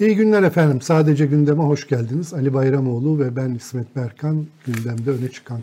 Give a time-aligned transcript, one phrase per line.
[0.00, 0.80] İyi günler efendim.
[0.80, 2.34] Sadece gündeme hoş geldiniz.
[2.34, 5.60] Ali Bayramoğlu ve ben İsmet Berkan gündemde öne çıkan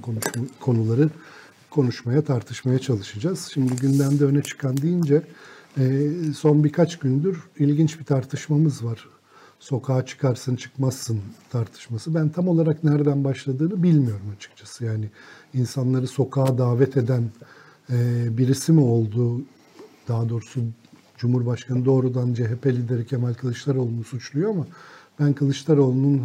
[0.59, 1.09] konuları
[1.70, 3.50] konuşmaya, tartışmaya çalışacağız.
[3.54, 5.22] Şimdi gündemde öne çıkan deyince
[5.77, 9.09] e, son birkaç gündür ilginç bir tartışmamız var.
[9.59, 12.15] Sokağa çıkarsın çıkmazsın tartışması.
[12.15, 14.86] Ben tam olarak nereden başladığını bilmiyorum açıkçası.
[14.86, 15.09] Yani
[15.54, 17.23] insanları sokağa davet eden
[17.89, 17.97] e,
[18.38, 19.41] birisi mi oldu?
[20.07, 20.61] Daha doğrusu
[21.18, 24.68] Cumhurbaşkanı doğrudan CHP lideri Kemal Kılıçdaroğlu'nu suçluyor ama
[25.20, 26.21] ben Kılıçdaroğlu'nun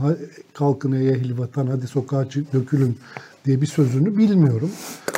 [0.54, 2.98] kalkın ey ehli vatan hadi sokağa dökülün
[3.44, 4.70] diye bir sözünü bilmiyorum.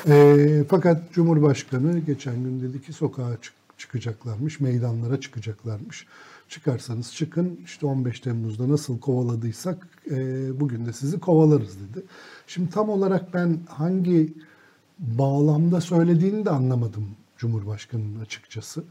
[0.08, 6.06] E, fakat Cumhurbaşkanı geçen gün dedi ki sokağa çık, çıkacaklarmış, meydanlara çıkacaklarmış.
[6.48, 10.16] Çıkarsanız çıkın işte 15 Temmuz'da nasıl kovaladıysak e,
[10.60, 12.04] bugün de sizi kovalarız dedi.
[12.46, 14.34] Şimdi tam olarak ben hangi
[14.98, 18.84] bağlamda söylediğini de anlamadım Cumhurbaşkanı'nın açıkçası.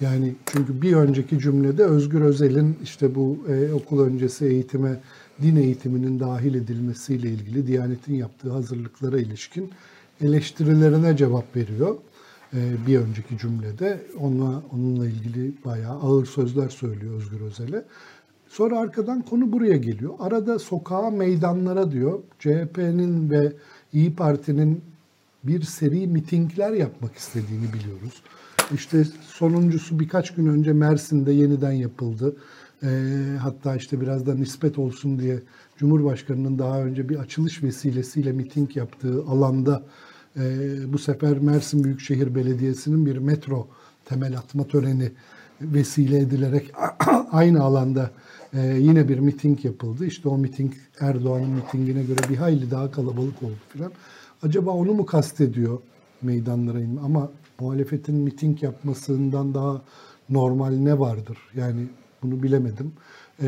[0.00, 5.00] Yani çünkü bir önceki cümlede Özgür Özel'in işte bu e, okul öncesi eğitime
[5.42, 9.70] din eğitiminin dahil edilmesiyle ilgili Diyanet'in yaptığı hazırlıklara ilişkin
[10.20, 11.96] eleştirilerine cevap veriyor.
[12.54, 17.84] E, bir önceki cümlede onunla, onunla ilgili bayağı ağır sözler söylüyor Özgür Özel'e.
[18.48, 20.14] Sonra arkadan konu buraya geliyor.
[20.18, 22.18] Arada sokağa, meydanlara diyor.
[22.38, 23.52] CHP'nin ve
[23.92, 24.82] İyi Parti'nin
[25.44, 28.22] bir seri mitingler yapmak istediğini biliyoruz.
[28.74, 32.36] İşte sonuncusu birkaç gün önce Mersin'de yeniden yapıldı.
[32.82, 32.88] E,
[33.40, 35.42] hatta işte biraz da nispet olsun diye
[35.76, 39.82] Cumhurbaşkanı'nın daha önce bir açılış vesilesiyle miting yaptığı alanda
[40.36, 40.42] e,
[40.92, 43.68] bu sefer Mersin Büyükşehir Belediyesi'nin bir metro
[44.04, 45.12] temel atma töreni
[45.60, 46.72] vesile edilerek
[47.32, 48.10] aynı alanda
[48.54, 50.06] e, yine bir miting yapıldı.
[50.06, 53.92] İşte o miting Erdoğan'ın mitingine göre bir hayli daha kalabalık oldu filan.
[54.42, 55.78] Acaba onu mu kastediyor
[56.22, 57.00] meydanlara inme?
[57.00, 59.82] Ama muhalefetin miting yapmasından daha
[60.30, 61.38] normal ne vardır?
[61.54, 61.86] Yani
[62.22, 62.92] bunu bilemedim.
[63.42, 63.46] E,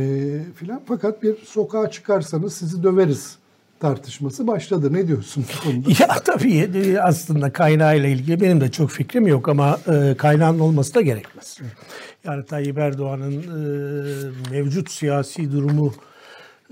[0.55, 0.83] filan.
[0.87, 3.39] Fakat bir sokağa çıkarsanız sizi döveriz
[3.81, 4.93] tartışması başladı.
[4.93, 5.89] Ne diyorsun bu konuda?
[6.01, 11.01] Ya tabii aslında kaynağıyla ilgili benim de çok fikrim yok ama e, kaynağın olması da
[11.01, 11.59] gerekmez.
[12.25, 16.10] Yani Tayyip Erdoğan'ın e, mevcut siyasi durumu e,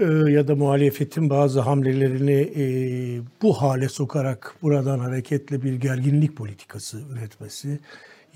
[0.07, 2.65] ya da muhalefetin bazı hamlelerini e,
[3.43, 7.79] bu hale sokarak buradan hareketle bir gerginlik politikası üretmesi,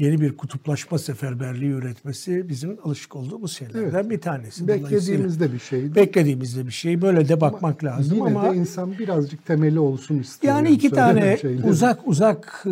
[0.02, 4.10] yeni bir kutuplaşma seferberliği üretmesi bizim alışık olduğumuz şeylerden evet.
[4.10, 4.68] bir tanesi.
[4.68, 5.94] Beklediğimizde bir şey.
[5.94, 7.02] Beklediğimizde bir şey.
[7.02, 10.54] Böyle de bakmak ama lazım yine ama de insan birazcık temeli olsun istiyor.
[10.54, 11.64] Yani iki tane şeyler.
[11.64, 12.70] uzak uzak e,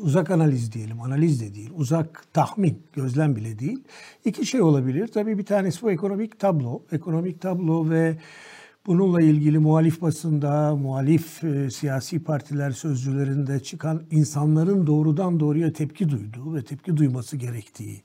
[0.00, 1.00] uzak analiz diyelim.
[1.00, 1.70] Analiz de değil.
[1.76, 3.84] Uzak tahmin, gözlem bile değil.
[4.24, 5.08] İki şey olabilir.
[5.08, 6.82] Tabii bir tanesi bu ekonomik tablo.
[6.92, 8.16] Ekonomik tablo ve
[8.86, 16.54] Bununla ilgili muhalif basında, muhalif e, siyasi partiler sözcülerinde çıkan insanların doğrudan doğruya tepki duyduğu
[16.54, 18.02] ve tepki duyması gerektiği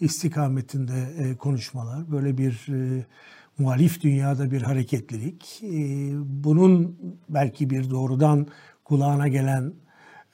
[0.00, 2.12] istikametinde e, konuşmalar.
[2.12, 3.04] Böyle bir e,
[3.58, 5.62] muhalif dünyada bir hareketlilik.
[5.62, 6.12] E,
[6.44, 6.98] bunun
[7.28, 8.46] belki bir doğrudan
[8.84, 9.72] kulağına gelen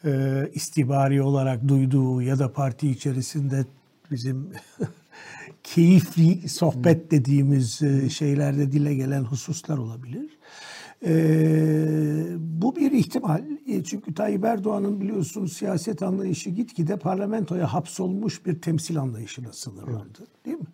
[0.04, 0.10] e,
[0.54, 3.64] istibari olarak duyduğu ya da parti içerisinde
[4.10, 4.52] bizim
[5.74, 10.38] keyifli sohbet dediğimiz e, şeylerde dile gelen hususlar olabilir.
[11.06, 13.44] Ee, bu bir ihtimal.
[13.66, 20.18] E, çünkü Tayyip Erdoğan'ın biliyorsunuz siyaset anlayışı gitgide parlamentoya hapsolmuş bir temsil anlayışına sınırlandı.
[20.18, 20.44] Evet.
[20.44, 20.66] Değil mi?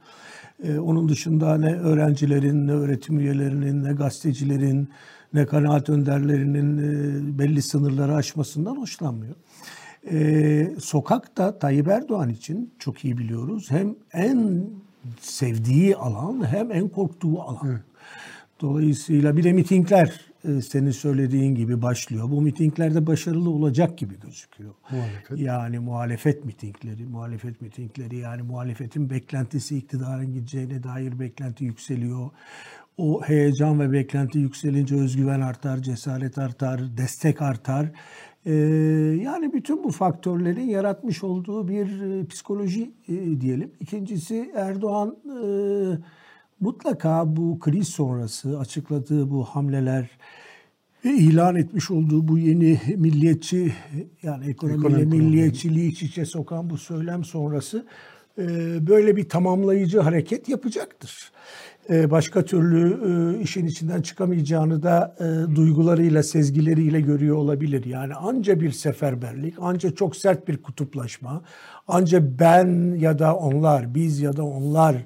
[0.65, 4.89] Ee, onun dışında ne öğrencilerin, ne öğretim üyelerinin, ne gazetecilerin,
[5.33, 9.35] ne kanaat önderlerinin e, belli sınırları aşmasından hoşlanmıyor.
[10.11, 13.71] Ee, sokakta Tayyip Erdoğan için çok iyi biliyoruz.
[13.71, 14.71] Hem en
[15.21, 17.69] sevdiği alan hem en korktuğu alan.
[17.71, 17.81] Evet.
[18.61, 22.31] Dolayısıyla bir de mitingler e, senin söylediğin gibi başlıyor.
[22.31, 24.75] Bu mitinglerde başarılı olacak gibi gözüküyor.
[24.91, 25.39] Muhalefet.
[25.39, 32.31] Yani muhalefet mitingleri, muhalefet mitingleri yani muhalefetin beklentisi iktidarın gideceğine dair beklenti yükseliyor.
[32.99, 37.87] O heyecan ve beklenti yükselince özgüven artar, cesaret artar, destek artar.
[38.47, 38.53] Ee,
[39.23, 43.71] yani bütün bu faktörlerin yaratmış olduğu bir e, psikoloji e, diyelim.
[43.81, 45.49] İkincisi Erdoğan e,
[46.61, 50.11] mutlaka bu kriz sonrası açıkladığı bu hamleler
[51.05, 53.73] ve ilan etmiş olduğu bu yeni milliyetçi
[54.23, 57.87] yani ekonomiyle milliyetçiliği iç içe sokan bu söylem sonrası
[58.81, 61.33] böyle bir tamamlayıcı hareket yapacaktır.
[61.91, 62.99] E, başka türlü
[63.39, 67.85] e, işin içinden çıkamayacağını da e, duygularıyla, sezgileriyle görüyor olabilir.
[67.85, 71.43] Yani anca bir seferberlik, anca çok sert bir kutuplaşma,
[71.89, 74.97] anca ben ya da onlar, biz ya da onlar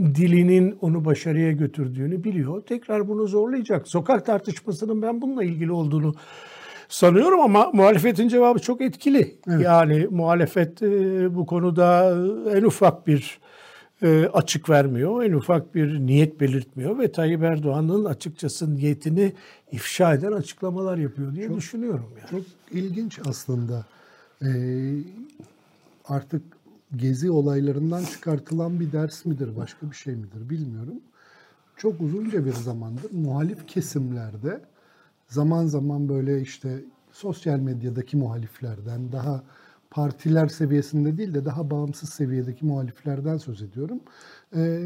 [0.00, 2.62] dilinin onu başarıya götürdüğünü biliyor.
[2.62, 3.88] Tekrar bunu zorlayacak.
[3.88, 6.14] Sokak tartışmasının ben bununla ilgili olduğunu
[6.88, 9.34] sanıyorum ama muhalefetin cevabı çok etkili.
[9.48, 9.60] Evet.
[9.64, 10.82] Yani muhalefet
[11.34, 12.16] bu konuda
[12.54, 13.38] en ufak bir
[14.02, 15.22] e, açık vermiyor.
[15.24, 19.32] En ufak bir niyet belirtmiyor ve Tayyip Erdoğan'ın açıkçası niyetini
[19.72, 22.30] ifşa eden açıklamalar yapıyor diye düşünüyorum yani.
[22.30, 23.86] Çok ilginç aslında.
[24.42, 24.94] Ee,
[26.04, 26.42] artık
[26.96, 31.00] gezi olaylarından çıkartılan bir ders midir, başka bir şey midir bilmiyorum.
[31.76, 34.60] Çok uzunca bir zamandır muhalif kesimlerde
[35.28, 36.80] zaman zaman böyle işte
[37.12, 39.42] sosyal medyadaki muhaliflerden daha
[39.90, 44.00] partiler seviyesinde değil de daha bağımsız seviyedeki muhaliflerden söz ediyorum.
[44.56, 44.80] Ee,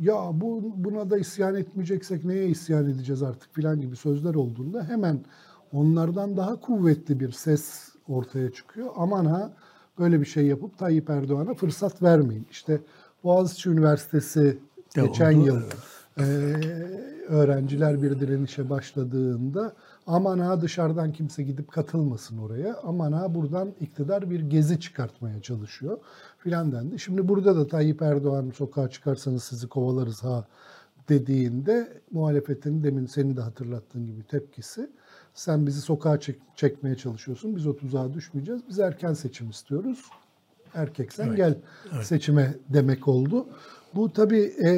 [0.00, 5.24] ya bu buna da isyan etmeyeceksek neye isyan edeceğiz artık filan gibi sözler olduğunda hemen
[5.72, 8.88] onlardan daha kuvvetli bir ses ortaya çıkıyor.
[8.96, 9.52] Aman ha
[9.98, 12.46] böyle bir şey yapıp Tayyip Erdoğan'a fırsat vermeyin.
[12.50, 12.80] İşte
[13.24, 14.58] Boğaziçi Üniversitesi
[14.96, 15.60] Ya geçen oldu, yıl
[16.18, 16.24] e,
[17.28, 19.72] öğrenciler bir direnişe başladığında
[20.06, 22.76] aman ha dışarıdan kimse gidip katılmasın oraya.
[22.82, 25.98] Aman ha buradan iktidar bir gezi çıkartmaya çalışıyor
[26.38, 26.98] filan dendi.
[26.98, 30.44] Şimdi burada da Tayyip Erdoğan sokağa çıkarsanız sizi kovalarız ha
[31.08, 34.90] dediğinde muhalefetin demin seni de hatırlattığın gibi tepkisi
[35.34, 37.56] sen bizi sokağa çek- çekmeye çalışıyorsun.
[37.56, 38.62] Biz o tuzağa düşmeyeceğiz.
[38.68, 40.04] Biz erken seçim istiyoruz.
[40.74, 41.54] Erkeksen gel
[42.02, 43.46] seçime demek oldu.
[43.94, 44.70] Bu tabii e,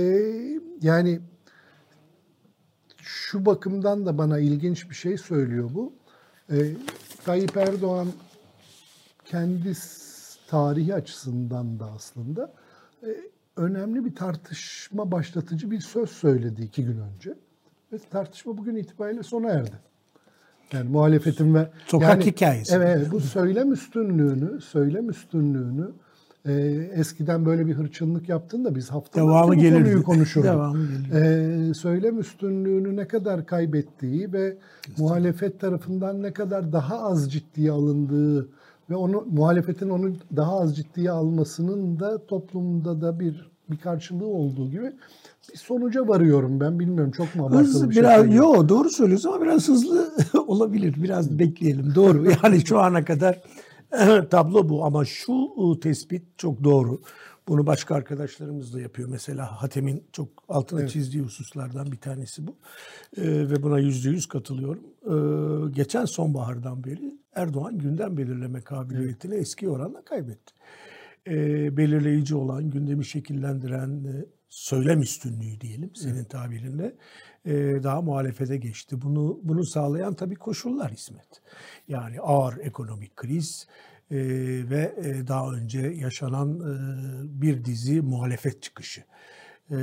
[0.83, 1.21] yani
[3.31, 5.93] şu bakımdan da bana ilginç bir şey söylüyor bu.
[6.51, 6.57] E,
[7.25, 8.09] Tayyip Erdoğan
[9.25, 9.73] kendi
[10.49, 12.53] tarihi açısından da aslında
[13.03, 13.09] e,
[13.57, 17.35] önemli bir tartışma başlatıcı bir söz söyledi iki gün önce.
[17.93, 19.79] Ve tartışma bugün itibariyle sona erdi.
[20.73, 22.75] Yani muhalefetin ve Sokak yani, hikayesi.
[22.75, 25.91] Evet, bu söylem üstünlüğünü, söylem üstünlüğünü
[26.47, 26.53] e,
[26.95, 29.85] eskiden böyle bir hırçınlık yaptığında biz haftalarca bu gelirdi.
[29.85, 30.49] konuyu konuşurduk.
[30.53, 31.71] Devamı gelirdi.
[31.71, 34.57] E, söylem üstünlüğünü ne kadar kaybettiği ve
[34.99, 38.49] muhalefet tarafından ne kadar daha az ciddiye alındığı
[38.91, 44.71] ve onu muhalefetin onu daha az ciddiye almasının da toplumda da bir bir karşılığı olduğu
[44.71, 44.93] gibi
[45.53, 49.29] bir sonuca varıyorum ben bilmiyorum çok mu abartılı Hızlı bir şey biraz yo doğru söylüyorsun
[49.29, 50.11] ama biraz hızlı
[50.47, 50.95] olabilir.
[51.03, 51.95] Biraz bekleyelim.
[51.95, 52.31] Doğru.
[52.45, 53.41] Yani şu ana kadar
[54.31, 57.01] tablo bu ama şu ıı, tespit çok doğru.
[57.49, 59.09] Bunu başka arkadaşlarımız da yapıyor.
[59.09, 62.57] Mesela Hatem'in çok altına çizdiği hususlardan bir tanesi bu.
[63.17, 64.85] Ee, ve buna yüzde yüz katılıyorum.
[65.05, 70.55] Ee, geçen sonbahardan beri Erdoğan gündem belirleme kabiliyetini eski oranla kaybetti.
[71.27, 76.95] Ee, belirleyici olan, gündemi şekillendiren e, söylem üstünlüğü diyelim senin tabirinle e,
[77.83, 79.03] daha muhalefete geçti.
[79.03, 81.43] Bunu bunu sağlayan tabii koşullar İsmet.
[81.89, 83.67] Yani ağır ekonomik kriz
[84.11, 84.17] e,
[84.71, 86.73] ve e, daha önce yaşanan e,
[87.43, 89.05] bir dizi muhalefet çıkışı.
[89.71, 89.77] E,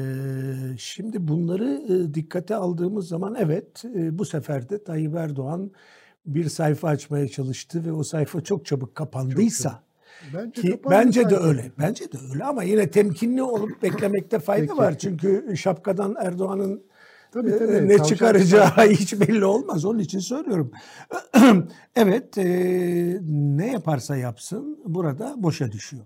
[0.78, 5.72] şimdi bunları e, dikkate aldığımız zaman evet e, bu sefer de Tayyip Erdoğan
[6.26, 9.84] bir sayfa açmaya çalıştı ve o sayfa çok çabuk kapandıysa
[10.34, 11.72] Bence ki bence de öyle.
[11.80, 14.78] Bence de öyle ama yine temkinli olup beklemekte fayda Peki.
[14.78, 14.98] var.
[14.98, 16.84] Çünkü şapkadan Erdoğan'ın
[17.36, 17.88] Tabii, tabii.
[17.88, 19.86] ne çıkaracağı hiç belli olmaz.
[19.86, 20.72] Onun için söylüyorum.
[21.96, 22.46] evet, e,
[23.28, 26.06] ne yaparsa yapsın burada boşa düşüyor.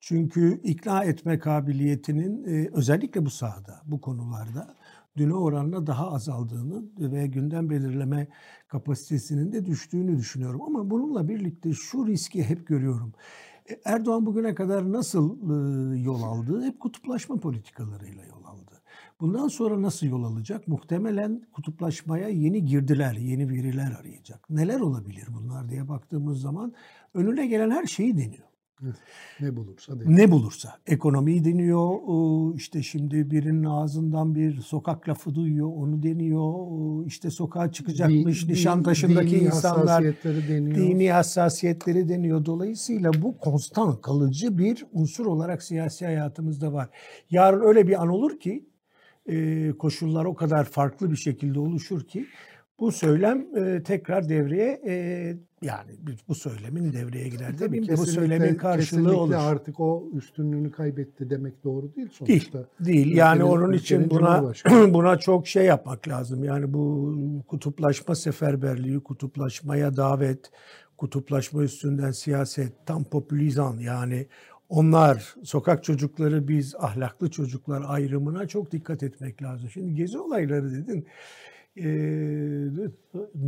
[0.00, 4.74] Çünkü ikna etme kabiliyetinin e, özellikle bu sahada, bu konularda
[5.16, 8.28] düne oranla daha azaldığını ve gündem belirleme
[8.68, 10.62] kapasitesinin de düştüğünü düşünüyorum.
[10.62, 13.12] Ama bununla birlikte şu riski hep görüyorum.
[13.70, 16.62] E, Erdoğan bugüne kadar nasıl e, yol aldı?
[16.62, 18.43] Hep kutuplaşma politikalarıyla yol.
[19.24, 20.68] Bundan sonra nasıl yol alacak?
[20.68, 24.50] Muhtemelen kutuplaşmaya yeni girdiler, yeni veriler arayacak.
[24.50, 26.72] Neler olabilir bunlar diye baktığımız zaman
[27.14, 28.44] önüne gelen her şeyi deniyor.
[29.40, 30.10] Ne bulursa değil.
[30.10, 30.74] Ne bulursa.
[30.86, 31.94] Ekonomiyi deniyor.
[32.54, 35.68] işte şimdi birinin ağzından bir sokak lafı duyuyor.
[35.76, 37.06] Onu deniyor.
[37.06, 38.44] işte sokağa çıkacakmış.
[38.44, 40.76] Di- di- Nişantaşı'ndaki dini insanlar hassasiyetleri deniyor.
[40.76, 42.44] dini hassasiyetleri deniyor.
[42.44, 46.88] Dolayısıyla bu konstan kalıcı bir unsur olarak siyasi hayatımızda var.
[47.30, 48.64] Yarın öyle bir an olur ki
[49.26, 52.26] e, koşullar o kadar farklı bir şekilde oluşur ki
[52.80, 54.94] bu söylem e, tekrar devreye e,
[55.62, 55.90] yani
[56.28, 59.34] bu söylemin devreye girer demeyeyim de bu Kesinlikle- söylemin karşılığı olur.
[59.34, 62.40] artık o üstünlüğünü kaybetti demek doğru değil Değil.
[62.40, 62.64] sonuçta.
[62.80, 63.16] Değil.
[63.16, 64.52] Yani Ülkenin- onun için buna
[64.94, 66.44] buna çok şey yapmak lazım.
[66.44, 67.14] Yani bu
[67.48, 70.50] kutuplaşma seferberliği, kutuplaşmaya davet,
[70.98, 74.26] kutuplaşma üstünden siyaset, tam popülizan yani
[74.68, 79.70] onlar sokak çocukları biz ahlaklı çocuklar ayrımına çok dikkat etmek lazım.
[79.70, 81.06] Şimdi gezi olayları dedin.
[81.76, 81.84] Ee,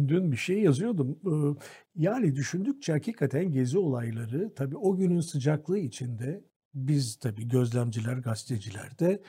[0.08, 1.18] dün, bir şey yazıyordum.
[1.26, 1.58] Ee,
[1.96, 6.40] yani düşündükçe hakikaten gezi olayları tabii o günün sıcaklığı içinde
[6.74, 9.22] biz tabii gözlemciler, gazeteciler de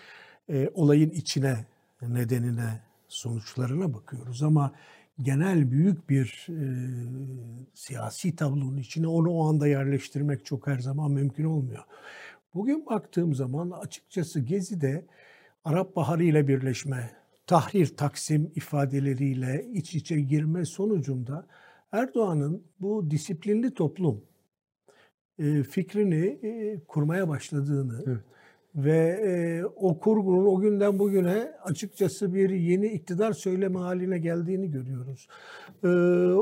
[0.50, 1.66] e, olayın içine,
[2.02, 4.72] nedenine, sonuçlarına bakıyoruz ama
[5.22, 6.66] genel büyük bir e,
[7.74, 11.84] siyasi tablonun içine onu o anda yerleştirmek çok her zaman mümkün olmuyor.
[12.54, 15.06] Bugün baktığım zaman açıkçası Gezi'de
[15.66, 17.12] Arap Baharı ile birleşme,
[17.48, 21.48] tahrir taksim ifadeleriyle iç içe girme sonucunda
[21.92, 24.22] Erdoğan'ın bu disiplinli toplum
[25.40, 28.37] e, fikrini e, kurmaya başladığını Evet.
[28.78, 35.28] Ve e, o kurgunun o günden bugüne açıkçası bir yeni iktidar söyleme haline geldiğini görüyoruz.
[35.84, 35.88] E,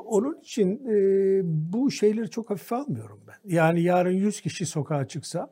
[0.06, 1.42] onun için e,
[1.74, 3.56] bu şeyleri çok hafife almıyorum ben.
[3.56, 5.50] Yani yarın 100 kişi sokağa çıksa,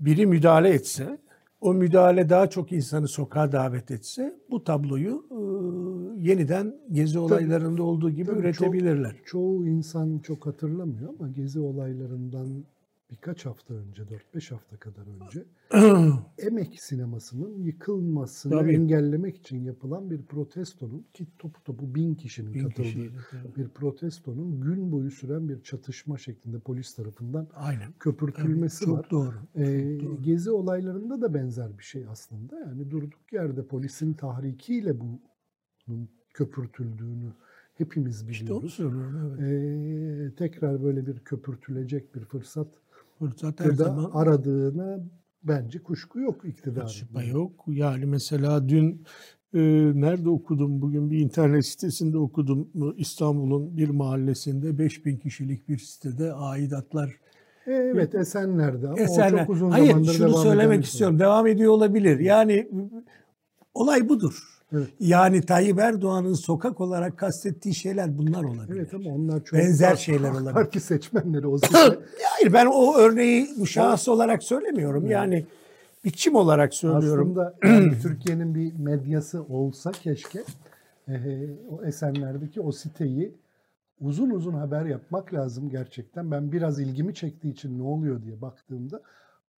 [0.00, 1.18] biri müdahale etse,
[1.60, 5.38] o müdahale daha çok insanı sokağa davet etse bu tabloyu e,
[6.28, 9.10] yeniden gezi olaylarında olduğu gibi Tabii üretebilirler.
[9.16, 12.64] Çok, çoğu insan çok hatırlamıyor ama gezi olaylarından
[13.12, 14.02] birkaç hafta önce,
[14.34, 15.44] 4-5 hafta kadar önce
[16.38, 18.72] emek sinemasının yıkılmasını Tabii.
[18.74, 23.56] engellemek için yapılan bir protestonun ki topu topu bin kişinin Bin katıldığı kişiydi, evet.
[23.56, 27.92] bir protestonun gün boyu süren bir çatışma şeklinde polis tarafından Aynen.
[28.00, 29.10] köpürtülmesi çok var.
[29.10, 29.34] doğru.
[29.56, 32.58] Ee, gezi olaylarında da benzer bir şey aslında.
[32.58, 37.32] Yani durduk yerde polisin tahrikiyle bunun köpürtüldüğünü
[37.74, 38.74] hepimiz İşte onu biliyoruz.
[38.74, 39.36] söylüyorum.
[39.40, 39.50] Evet.
[40.32, 42.68] Ee, tekrar böyle bir köpürtülecek bir fırsat
[43.30, 44.98] Fırsat her zaman aradığına
[45.42, 46.86] bence kuşku yok iktidarın.
[46.86, 47.64] şüphe yok.
[47.68, 49.04] Yani mesela dün
[49.54, 49.60] e,
[49.94, 50.82] nerede okudum?
[50.82, 52.68] Bugün bir internet sitesinde okudum.
[52.96, 57.16] İstanbul'un bir mahallesinde 5000 kişilik bir sitede aidatlar
[57.66, 59.32] Evet Esenler'de ama Esenler.
[59.32, 60.90] o çok uzun Hayır zamandır şunu devam eden söylemek bir şey.
[60.92, 61.18] istiyorum.
[61.18, 62.18] Devam ediyor olabilir.
[62.18, 62.68] Yani
[63.74, 64.51] olay budur.
[64.72, 64.88] Evet.
[65.00, 68.76] Yani Tayyip Erdoğan'ın sokak olarak kastettiği şeyler bunlar olabilir.
[68.76, 70.52] Evet ama onlar çok Benzer şeyler olabilir.
[70.52, 71.78] Parti seçmenleri o site.
[72.30, 75.06] Hayır ben o örneği şahıs olarak söylemiyorum.
[75.06, 75.46] Yani
[76.04, 77.30] biçim olarak söylüyorum.
[77.30, 80.44] Aslında yani Türkiye'nin bir medyası olsa keşke
[81.08, 83.34] eee, o Esenler'deki o siteyi
[84.00, 86.30] uzun uzun haber yapmak lazım gerçekten.
[86.30, 89.02] Ben biraz ilgimi çektiği için ne oluyor diye baktığımda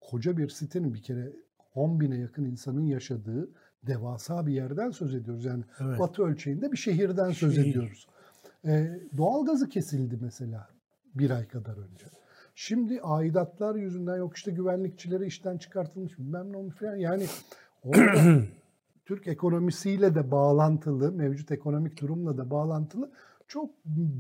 [0.01, 1.33] koca bir sitenin bir kere
[1.75, 3.49] 10 bine yakın insanın yaşadığı
[3.87, 5.45] devasa bir yerden söz ediyoruz.
[5.45, 5.99] Yani Evet.
[6.01, 7.71] batı ölçeğinde bir şehirden söz Şehir.
[7.71, 8.07] ediyoruz.
[8.65, 10.69] Ee, doğalgazı kesildi mesela
[11.15, 12.07] bir ay kadar önce.
[12.55, 16.97] Şimdi aidatlar yüzünden yok işte güvenlikçileri işten çıkartılmış bilmem ne olmuş falan.
[16.97, 17.27] Yani
[17.85, 18.43] orada
[19.05, 23.11] Türk ekonomisiyle de bağlantılı, mevcut ekonomik durumla da bağlantılı
[23.53, 23.71] çok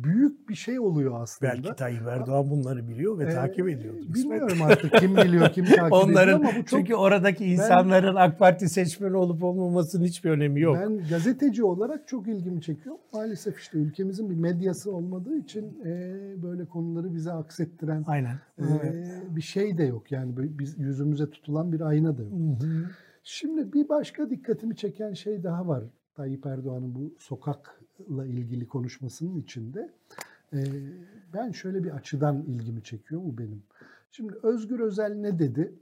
[0.04, 1.52] büyük bir şey oluyor aslında.
[1.52, 3.94] Belki Tayyip Erdoğan bunları biliyor ve Ee, takip ediyor.
[3.94, 8.38] Bilmiyorum artık kim biliyor, kim takip Onların ediyor ama bu çok çünkü oradaki insanların AK
[8.38, 10.76] Parti seçmeni olup olmamasının hiçbir önemi yok.
[10.80, 12.96] Ben gazeteci olarak çok ilgimi çekiyor.
[13.12, 18.34] Maalesef işte ülkemizin bir medyası olmadığı için e, böyle konuları bize aksettiren Aynen.
[18.58, 18.66] e,
[19.36, 20.12] bir şey de yok.
[20.12, 22.32] Yani biz yüzümüze tutulan bir ayna da yok.
[23.22, 25.84] Şimdi bir başka dikkatimi çeken şey daha var.
[26.14, 27.14] Tayyip Erdoğan'ın bu
[28.02, 29.90] sokakla ilgili konuşmasının içinde.
[30.52, 30.58] E,
[31.34, 33.62] ben şöyle bir açıdan ilgimi çekiyor bu benim.
[34.10, 35.72] Şimdi Özgür Özel ne dedi?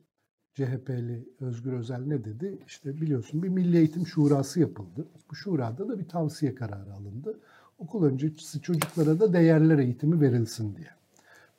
[0.54, 2.58] CHP'li Özgür Özel ne dedi?
[2.66, 5.06] İşte biliyorsun bir Milli Eğitim Şurası yapıldı.
[5.30, 7.38] Bu şurada da bir tavsiye kararı alındı.
[7.78, 10.90] Okul öncesi çocuklara da değerler eğitimi verilsin diye.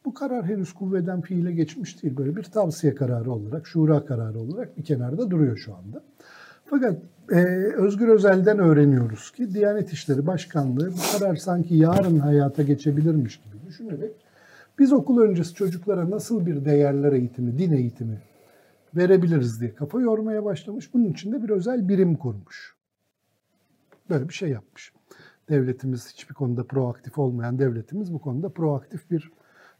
[0.05, 2.17] Bu karar henüz kuvveden fiile geçmiş değil.
[2.17, 6.03] Böyle bir tavsiye kararı olarak, şura kararı olarak bir kenarda duruyor şu anda.
[6.71, 6.97] Fakat
[7.31, 7.35] e,
[7.75, 14.11] Özgür Özel'den öğreniyoruz ki Diyanet İşleri Başkanlığı bu karar sanki yarın hayata geçebilirmiş gibi düşünerek
[14.79, 18.21] biz okul öncesi çocuklara nasıl bir değerler eğitimi, din eğitimi
[18.95, 20.93] verebiliriz diye kafa yormaya başlamış.
[20.93, 22.75] Bunun için de bir özel birim kurmuş.
[24.09, 24.93] Böyle bir şey yapmış.
[25.49, 29.31] Devletimiz hiçbir konuda proaktif olmayan devletimiz bu konuda proaktif bir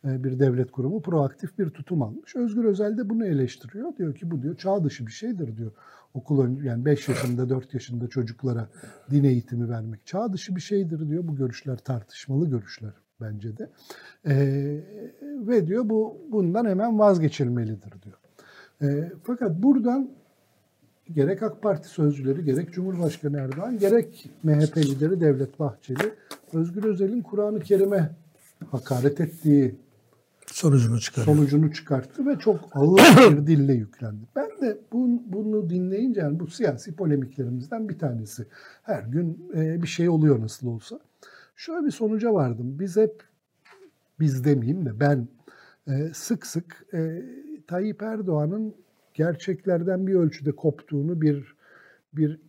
[0.04, 2.36] bir devlet kurumu proaktif bir tutum almış.
[2.36, 3.98] Özgür Özel de bunu eleştiriyor.
[3.98, 5.72] Diyor ki bu diyor çağ dışı bir şeydir diyor.
[6.14, 8.68] Okul ön- yani 5 yaşında 4 yaşında çocuklara
[9.12, 11.28] din eğitimi vermek çağ dışı bir şeydir diyor.
[11.28, 13.70] Bu görüşler tartışmalı görüşler bence de.
[14.26, 14.36] E,
[15.22, 18.18] ve diyor bu bundan hemen vazgeçilmelidir diyor.
[18.82, 20.10] E, fakat buradan
[21.14, 26.14] gerek AK Parti sözcüleri, gerek Cumhurbaşkanı Erdoğan, gerek MHP lideri Devlet Bahçeli,
[26.54, 28.10] Özgür Özel'in Kur'an-ı Kerim'e
[28.72, 29.76] hakaret ettiği
[30.52, 31.36] Sonucunu çıkarıyor.
[31.36, 32.98] sonucunu çıkarttı ve çok ağır
[33.38, 34.26] bir dille yüklendi.
[34.36, 38.48] Ben de bunu, bunu dinleyince yani bu siyasi polemiklerimizden bir tanesi.
[38.84, 41.00] Her gün e, bir şey oluyor nasıl olsa.
[41.56, 42.80] Şöyle bir sonuca vardım.
[42.80, 43.24] Biz hep,
[44.20, 45.28] biz demeyeyim de ben
[45.88, 47.26] e, sık sık e,
[47.68, 48.76] Tayyip Erdoğan'ın
[49.14, 51.56] gerçeklerden bir ölçüde koptuğunu, bir
[52.14, 52.40] bir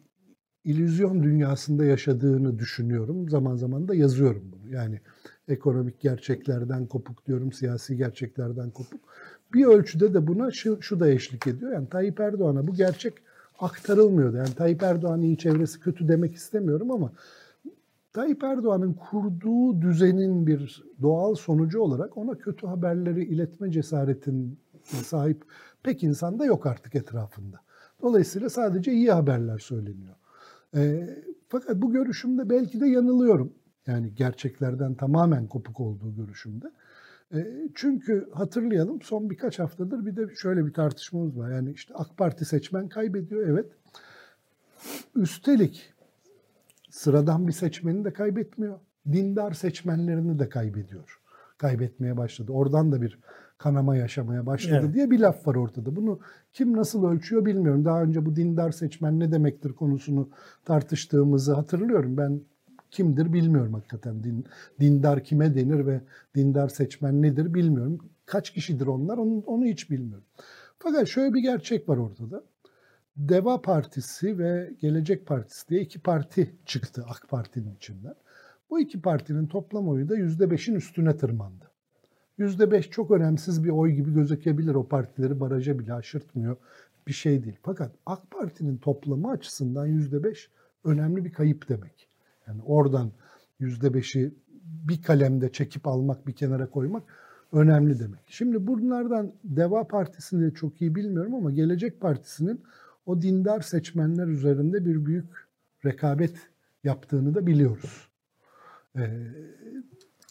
[0.64, 3.28] illüzyon dünyasında yaşadığını düşünüyorum.
[3.28, 4.74] Zaman zaman da yazıyorum bunu.
[4.74, 5.00] Yani
[5.52, 9.00] ekonomik gerçeklerden kopuk diyorum, siyasi gerçeklerden kopuk.
[9.54, 11.72] Bir ölçüde de buna şu, şu da eşlik ediyor.
[11.72, 13.14] Yani Tayyip Erdoğan'a bu gerçek
[13.58, 14.36] aktarılmıyordu.
[14.36, 17.12] Yani Tayyip Erdoğan'ın iyi çevresi kötü demek istemiyorum ama
[18.12, 24.46] Tayyip Erdoğan'ın kurduğu düzenin bir doğal sonucu olarak ona kötü haberleri iletme cesaretine
[24.84, 25.44] sahip
[25.82, 27.60] pek insan da yok artık etrafında.
[28.02, 30.14] Dolayısıyla sadece iyi haberler söyleniyor.
[30.76, 31.08] E,
[31.48, 33.52] fakat bu görüşümde belki de yanılıyorum.
[33.86, 36.72] Yani gerçeklerden tamamen kopuk olduğu görüşümde.
[37.34, 41.50] E, çünkü hatırlayalım son birkaç haftadır bir de şöyle bir tartışmamız var.
[41.50, 43.66] Yani işte AK Parti seçmen kaybediyor evet.
[45.16, 45.94] Üstelik
[46.90, 48.78] sıradan bir seçmeni de kaybetmiyor.
[49.12, 51.20] Dindar seçmenlerini de kaybediyor.
[51.58, 52.52] Kaybetmeye başladı.
[52.52, 53.18] Oradan da bir
[53.58, 54.94] kanama yaşamaya başladı Evet.
[54.94, 55.96] diye bir laf var ortada.
[55.96, 56.20] Bunu
[56.52, 57.84] kim nasıl ölçüyor bilmiyorum.
[57.84, 60.28] Daha önce bu dindar seçmen ne demektir konusunu
[60.64, 62.16] tartıştığımızı hatırlıyorum.
[62.16, 62.40] Ben
[62.92, 64.24] kimdir bilmiyorum hakikaten.
[64.24, 64.44] Din,
[64.80, 66.00] dindar kime denir ve
[66.34, 67.98] dindar seçmen nedir bilmiyorum.
[68.26, 70.24] Kaç kişidir onlar onu, onu hiç bilmiyorum.
[70.78, 72.44] Fakat şöyle bir gerçek var ortada.
[73.16, 78.14] Deva Partisi ve Gelecek Partisi diye iki parti çıktı AK Parti'nin içinden.
[78.70, 81.70] Bu iki partinin toplam oyu da %5'in üstüne tırmandı.
[82.38, 84.74] %5 çok önemsiz bir oy gibi gözükebilir.
[84.74, 86.56] O partileri baraja bile aşırtmıyor.
[87.06, 87.58] Bir şey değil.
[87.62, 90.48] Fakat AK Parti'nin toplamı açısından %5
[90.84, 92.11] önemli bir kayıp demek.
[92.48, 93.12] Yani oradan
[93.60, 94.34] %5'i
[94.64, 97.02] bir kalemde çekip almak, bir kenara koymak
[97.52, 98.20] önemli demek.
[98.26, 102.62] Şimdi bunlardan Deva Partisi'ni çok iyi bilmiyorum ama Gelecek Partisi'nin
[103.06, 105.28] o dindar seçmenler üzerinde bir büyük
[105.84, 106.34] rekabet
[106.84, 108.08] yaptığını da biliyoruz.
[108.96, 109.22] Ee,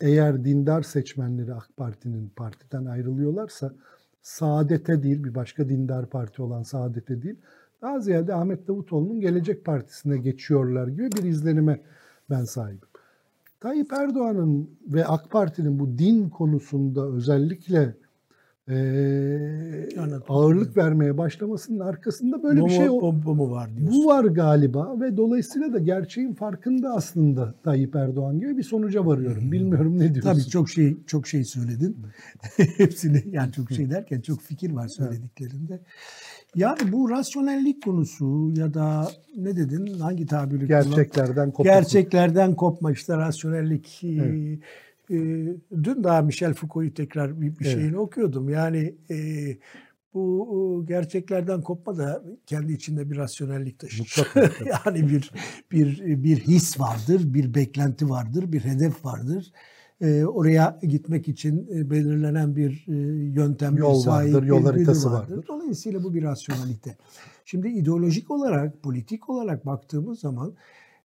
[0.02, 3.74] eğer dindar seçmenleri AK Parti'nin partiden ayrılıyorlarsa
[4.22, 7.36] Saadet'e değil bir başka dindar parti olan Saadet'e değil
[7.82, 11.82] daha ziyade Ahmet Davutoğlu'nun Gelecek Partisi'ne geçiyorlar gibi bir izlenime
[12.32, 12.80] ben sahibim.
[13.60, 17.96] Tayyip Erdoğan'ın ve AK Parti'nin bu din konusunda özellikle
[19.98, 20.24] Anladım.
[20.30, 24.04] ağırlık vermeye başlamasının arkasında böyle bu, bir şey o- bu, bu mu var diyorsun?
[24.04, 29.52] bu var galiba ve dolayısıyla da gerçeğin farkında aslında Tayyip Erdoğan gibi bir sonuca varıyorum.
[29.52, 30.32] Bilmiyorum ne diyorsun?
[30.32, 31.98] Tabii çok şey çok şey söyledin.
[32.78, 35.80] Hepsini yani çok şey derken çok fikir var söylediklerinde.
[36.56, 41.66] Yani bu rasyonellik konusu ya da ne dedin hangi tabiri kullan- gerçeklerden kopuk.
[41.66, 44.00] Gerçeklerden kopma işte rasyonellik.
[44.04, 44.60] Evet.
[45.12, 45.16] e,
[45.84, 47.74] dün daha Michel Foucault'u tekrar bir, bir Evet.
[47.78, 48.50] şeyini okuyordum.
[48.50, 49.18] Yani e,
[50.14, 54.28] bu gerçeklerden kopma da kendi içinde bir rasyonellik taşır.
[54.66, 55.32] Yani bir
[55.72, 59.52] bir bir his vardır, bir beklenti vardır, bir hedef vardır.
[60.02, 62.94] E, oraya gitmek için e, belirlenen bir e,
[63.34, 65.46] yöntem, Yol bir sahip, vardır, yol haritası vardır.
[65.48, 66.98] Dolayısıyla bu bir rasyonelite.
[67.46, 70.54] Şimdi ideolojik olarak, politik olarak baktığımız zaman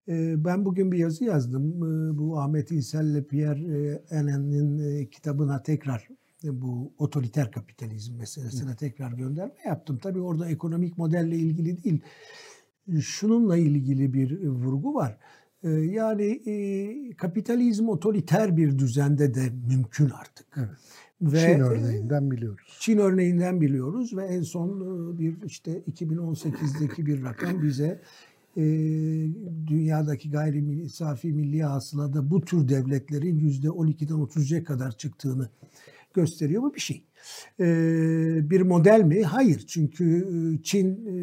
[0.09, 1.73] e, ben bugün bir yazı yazdım.
[1.73, 6.09] E, Bu Ahmet İnsel ile Pierre Enen'in e, kitabına tekrar
[6.43, 9.99] bu otoriter kapitalizm meselesine tekrar gönderme yaptım.
[10.03, 12.01] Tabii orada ekonomik modelle ilgili değil,
[13.01, 15.19] şununla ilgili bir vurgu var.
[15.65, 20.47] E, Yani e, kapitalizm otoriter bir düzende de mümkün artık.
[20.57, 20.69] Evet.
[21.23, 22.77] Ve Çin örneğinden biliyoruz.
[22.81, 28.01] Çin örneğinden biliyoruz ve en son e, bir işte 2018'deki bir rakam bize
[28.57, 28.63] e,
[29.67, 35.49] dünyadaki gayri safi milli hasılada bu tür devletlerin yüzde 12'den 30'a kadar çıktığını
[36.15, 36.63] gösteriyor.
[36.63, 37.05] Bu bir şey.
[37.61, 37.67] E,
[38.51, 39.23] bir model mi?
[39.23, 39.65] Hayır.
[39.67, 41.17] Çünkü e, Çin e,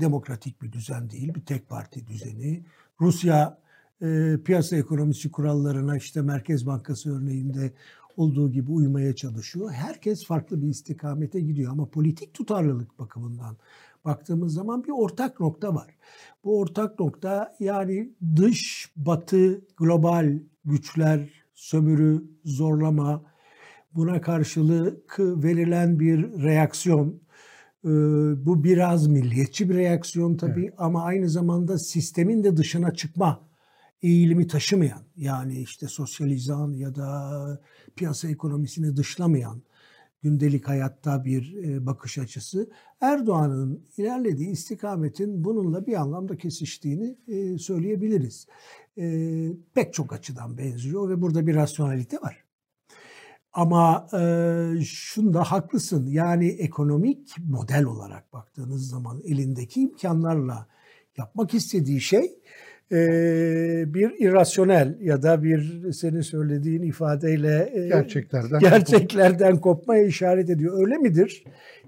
[0.00, 1.34] demokratik bir düzen değil.
[1.34, 2.62] Bir tek parti düzeni.
[3.00, 3.58] Rusya
[4.02, 7.72] e, piyasa ekonomisi kurallarına işte Merkez Bankası örneğinde
[8.16, 9.70] olduğu gibi uymaya çalışıyor.
[9.72, 13.56] Herkes farklı bir istikamete gidiyor ama politik tutarlılık bakımından
[14.04, 15.94] baktığımız zaman bir ortak nokta var.
[16.44, 23.22] Bu ortak nokta yani dış, batı, global güçler, sömürü, zorlama,
[23.94, 27.20] buna karşılık verilen bir reaksiyon.
[27.84, 27.88] Ee,
[28.46, 33.48] Bu biraz milliyetçi bir reaksiyon tabii ama aynı zamanda sistemin de dışına çıkma
[34.02, 37.60] eğilimi taşımayan yani işte sosyalizan ya da
[37.96, 39.62] piyasa ekonomisini dışlamayan
[40.22, 48.46] gündelik hayatta bir e, bakış açısı Erdoğan'ın ilerlediği istikametin bununla bir anlamda kesiştiğini e, söyleyebiliriz.
[48.98, 49.04] E,
[49.74, 52.47] Pek çok açıdan benziyor ve burada bir rasyonalite var.
[53.58, 56.06] Ama e, şunda haklısın.
[56.06, 60.66] Yani ekonomik model olarak baktığınız zaman elindeki imkanlarla
[61.16, 62.38] yapmak istediği şey
[62.92, 62.98] e,
[63.94, 70.80] bir irrasyonel ya da bir senin söylediğin ifadeyle e, Gerçeklerden gerçeklerden kopmaya işaret ediyor.
[70.80, 71.44] Öyle midir?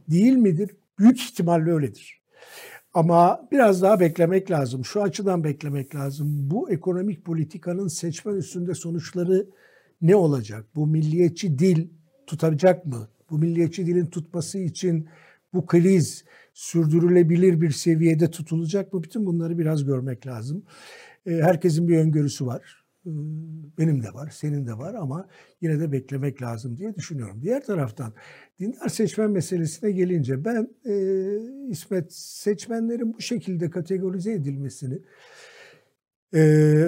[0.09, 0.71] Değil midir?
[0.99, 2.23] Büyük ihtimalle öyledir.
[2.95, 4.85] Ama biraz daha beklemek lazım.
[4.85, 6.51] Şu açıdan beklemek lazım.
[6.51, 9.47] Bu ekonomik politikanın seçmen üstünde sonuçları
[10.03, 10.67] ne olacak?
[10.75, 11.89] Bu milliyetçi dil
[12.27, 13.09] tutacak mı?
[13.31, 15.09] Bu milliyetçi dilin tutması için
[15.53, 19.03] bu kriz sürdürülebilir bir seviyede tutulacak mı?
[19.03, 20.65] Bütün bunları biraz görmek lazım.
[21.27, 22.81] E, Herkesin bir öngörüsü var.
[23.07, 23.11] Ee,
[23.79, 25.29] benim de var, senin de var ama
[25.61, 27.43] yine de beklemek lazım diye düşünüyorum.
[27.43, 28.13] Diğer taraftan
[28.61, 30.95] dindar seçmen meselesine gelince ben e,
[31.69, 34.99] İsmet seçmenlerin bu şekilde kategorize edilmesini
[36.33, 36.39] e,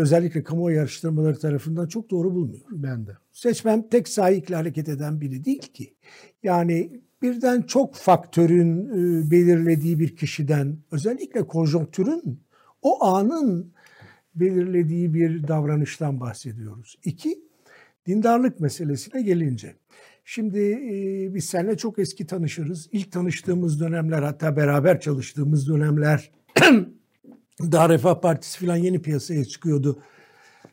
[0.01, 2.83] özellikle kamuoyu araştırmaları tarafından çok doğru bulmuyorum.
[2.83, 3.11] Ben de.
[3.33, 5.95] Seçmen tek sahikle hareket eden biri değil ki.
[6.43, 12.41] Yani birden çok faktörün e, belirlediği bir kişiden özellikle konjonktürün
[12.83, 13.73] o anın
[14.35, 16.99] belirlediği bir davranıştan bahsediyoruz.
[17.05, 17.39] İki,
[18.07, 19.75] dindarlık meselesine gelince.
[20.25, 22.89] Şimdi e, biz seninle çok eski tanışırız.
[22.93, 26.31] İlk tanıştığımız dönemler hatta beraber çalıştığımız dönemler
[27.61, 30.03] daha Refah Partisi falan yeni piyasaya çıkıyordu.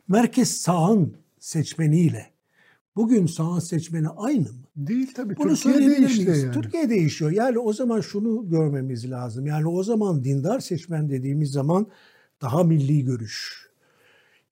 [0.08, 2.30] Merkez sağın seçmeniyle
[2.96, 4.64] bugün sağın seçmeni aynı mı?
[4.76, 5.36] Değil tabii.
[5.36, 6.52] Bunu Türkiye değişti yani.
[6.52, 7.30] Türkiye değişiyor.
[7.30, 9.46] Yani o zaman şunu görmemiz lazım.
[9.46, 11.86] Yani o zaman dindar seçmen dediğimiz zaman
[12.42, 13.68] daha milli görüş,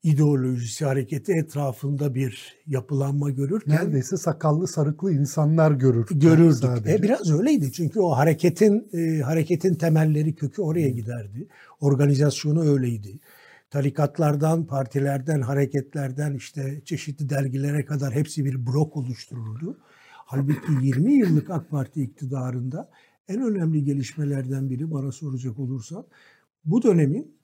[0.03, 6.07] ideolojisi hareketi etrafında bir yapılanma görürken Neredeyse sakallı sarıklı insanlar görür.
[6.11, 6.57] görürdük.
[6.59, 6.95] sadece.
[6.95, 11.49] E, biraz öyleydi çünkü o hareketin e, hareketin temelleri kökü oraya giderdi.
[11.81, 13.21] Organizasyonu öyleydi.
[13.71, 19.79] Tarikatlardan, partilerden, hareketlerden işte çeşitli dergilere kadar hepsi bir blok oluştururdu.
[20.13, 22.91] Halbuki 20 yıllık AK Parti iktidarında
[23.29, 26.07] en önemli gelişmelerden biri bana soracak olursan
[26.65, 27.38] bu dönemin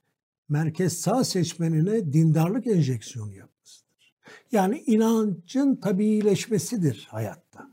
[0.54, 4.14] merkez sağ seçmenine dindarlık enjeksiyonu yapmasıdır.
[4.52, 7.70] Yani inancın tabiileşmesidir hayatta.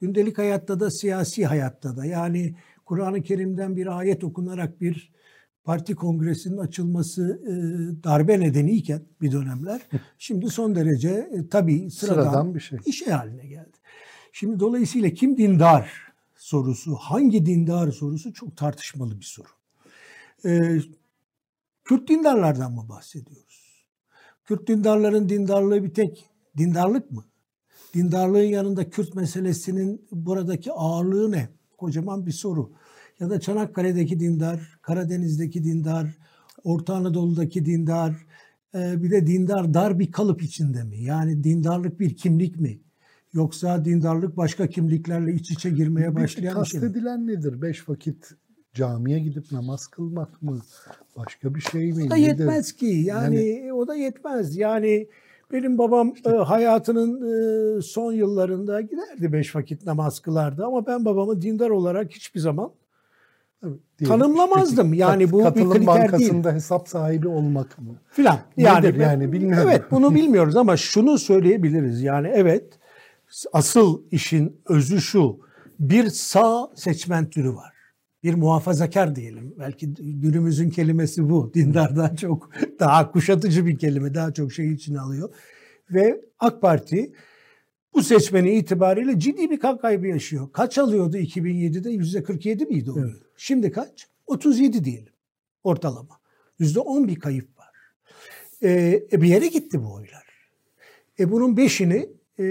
[0.00, 2.54] Gündelik hayatta da siyasi hayatta da yani
[2.86, 5.12] Kur'an-ı Kerim'den bir ayet okunarak bir
[5.64, 7.52] parti kongresinin açılması e,
[8.04, 9.80] darbe nedeniyken bir dönemler
[10.18, 12.78] şimdi son derece e, tabii sıradan, Sıradan bir şey.
[12.86, 13.76] bir şey haline geldi.
[14.32, 15.92] Şimdi dolayısıyla kim dindar
[16.36, 19.48] sorusu, hangi dindar sorusu çok tartışmalı bir soru.
[20.44, 20.80] Ee,
[21.84, 23.84] Kürt dindarlardan mı bahsediyoruz?
[24.44, 27.24] Kürt dindarların dindarlığı bir tek dindarlık mı?
[27.94, 31.48] Dindarlığın yanında Kürt meselesinin buradaki ağırlığı ne?
[31.78, 32.72] Kocaman bir soru.
[33.20, 36.18] Ya da Çanakkale'deki dindar, Karadeniz'deki dindar,
[36.64, 38.26] Orta Anadolu'daki dindar,
[38.74, 41.02] e, bir de dindar dar bir kalıp içinde mi?
[41.02, 42.80] Yani dindarlık bir kimlik mi?
[43.32, 46.86] Yoksa dindarlık başka kimliklerle iç içe girmeye başlayan bir şey mi?
[46.86, 47.62] Kastedilen nedir?
[47.62, 48.32] Beş vakit
[48.74, 50.60] camiye gidip namaz kılmak mı?
[51.16, 52.04] Başka bir şey mi?
[52.06, 52.28] O da Nedir?
[52.28, 52.86] yetmez ki.
[52.86, 54.56] Yani, o da yetmez.
[54.56, 55.08] Yani
[55.52, 57.20] benim babam e, hayatının
[57.78, 62.70] e, son yıllarında giderdi beş vakit namaz kılardı ama ben babamı dindar olarak hiçbir zaman
[63.62, 63.80] diyelim.
[64.18, 64.90] tanımlamazdım.
[64.90, 66.54] Peki, Yani bu bir katılım kriter bankasında değil.
[66.54, 67.94] hesap sahibi olmak mı?
[68.10, 68.38] Filan.
[68.56, 69.68] Yani, yani bilmiyorum.
[69.70, 72.02] Evet bunu bilmiyoruz ama şunu söyleyebiliriz.
[72.02, 72.64] Yani evet
[73.52, 75.38] asıl işin özü şu.
[75.78, 77.79] Bir sağ seçmen türü var.
[78.22, 79.54] Bir muhafazakar diyelim.
[79.58, 81.54] Belki günümüzün kelimesi bu.
[81.54, 84.14] Dindardan çok daha kuşatıcı bir kelime.
[84.14, 85.34] Daha çok şey içine alıyor.
[85.90, 87.12] Ve AK Parti
[87.94, 90.48] bu seçmeni itibariyle ciddi bir kan kaybı yaşıyor.
[90.52, 91.90] Kaç alıyordu 2007'de?
[91.90, 92.98] %47 miydi o?
[92.98, 93.16] Evet.
[93.36, 94.08] Şimdi kaç?
[94.26, 95.12] 37 diyelim
[95.64, 96.20] ortalama.
[96.60, 97.74] %10 bir kayıp var.
[98.62, 100.26] Ee, e, bir yere gitti bu oylar.
[101.18, 102.08] E bunun beşini
[102.40, 102.44] e,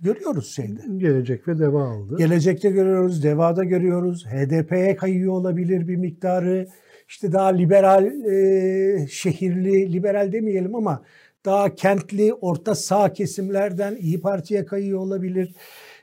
[0.00, 0.80] görüyoruz şeyde.
[0.96, 2.16] Gelecek ve deva aldı.
[2.18, 4.26] Gelecekte görüyoruz, Deva'da görüyoruz.
[4.26, 6.68] HDP'ye kayıyor olabilir bir miktarı.
[7.08, 11.02] İşte daha liberal, e, şehirli, liberal demeyelim ama
[11.44, 15.54] daha kentli, orta sağ kesimlerden İyi Parti'ye kayıyor olabilir.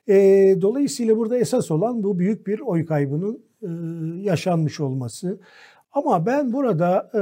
[0.07, 0.15] E,
[0.61, 3.67] dolayısıyla burada esas olan bu büyük bir oy kaybının e,
[4.21, 5.39] yaşanmış olması.
[5.91, 7.21] Ama ben burada e,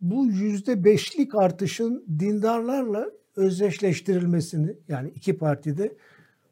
[0.00, 5.92] bu yüzde beşlik artışın dindarlarla özdeşleştirilmesini yani iki partide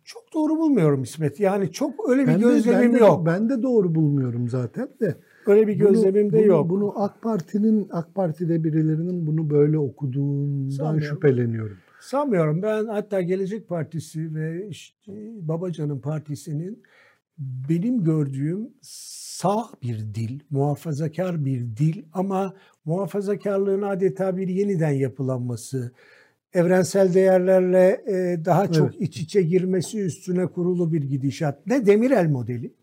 [0.05, 1.41] çok doğru bulmuyorum İsmet.
[1.41, 3.27] Yani çok öyle bir Ben de- gözlemim ben de, yok.
[3.27, 5.17] Ben de doğru bulmuyorum zaten de.
[5.47, 6.71] öyle bir gözlemim de bunu, yok.
[6.71, 11.17] Bunu AK Parti'nin AK Parti'de birilerinin bunu böyle okuduğundan Sanmıyorum.
[11.17, 11.77] şüpheleniyorum.
[12.01, 12.63] Sanmıyorum.
[12.63, 16.83] Ben hatta Gelecek Partisi ve işte Babacan'ın partisinin
[17.39, 25.93] benim gördüğüm sağ bir dil, muhafazakar bir dil ama muhafazakarlığın adeta bir yeniden yapılanması,
[26.55, 29.01] evrensel değerlerle e, daha çok Evet.
[29.01, 31.67] iç içe girmesi üstüne kurulu bir gidişat.
[31.67, 32.75] Ne Demirel modeli,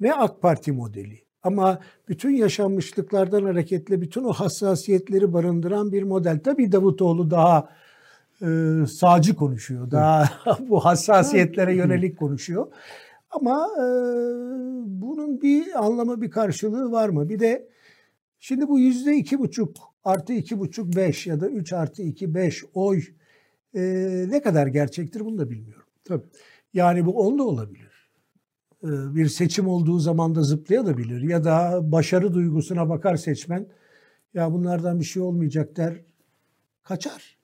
[0.00, 1.18] ne AK Parti modeli.
[1.42, 6.40] Ama bütün yaşanmışlıklardan hareketle bütün o hassasiyetleri barındıran bir model.
[6.44, 7.68] Tabii Davutoğlu daha
[8.42, 8.46] e,
[8.86, 9.90] sağcı konuşuyor.
[9.90, 10.30] Daha
[10.68, 12.66] bu hassasiyetlere yönelik konuşuyor.
[13.30, 13.84] Ama e,
[14.84, 17.28] bunun bir anlamı, bir karşılığı var mı?
[17.28, 17.68] Bir de
[18.40, 22.64] şimdi bu yüzde iki buçuk artı iki buçuk beş ya da üç artı iki beş
[22.74, 23.02] oy
[23.74, 23.80] e,
[24.28, 25.86] ne kadar gerçektir bunu da bilmiyorum.
[26.04, 26.24] Tabii.
[26.74, 28.10] Yani bu 10 da olabilir.
[28.84, 31.22] Ee, Bir seçim olduğu zaman da zıplayabilir.
[31.22, 33.66] Ya da başarı duygusuna bakar seçmen.
[34.34, 36.00] Ya bunlardan bir şey olmayacak der.
[36.84, 37.38] kaçar.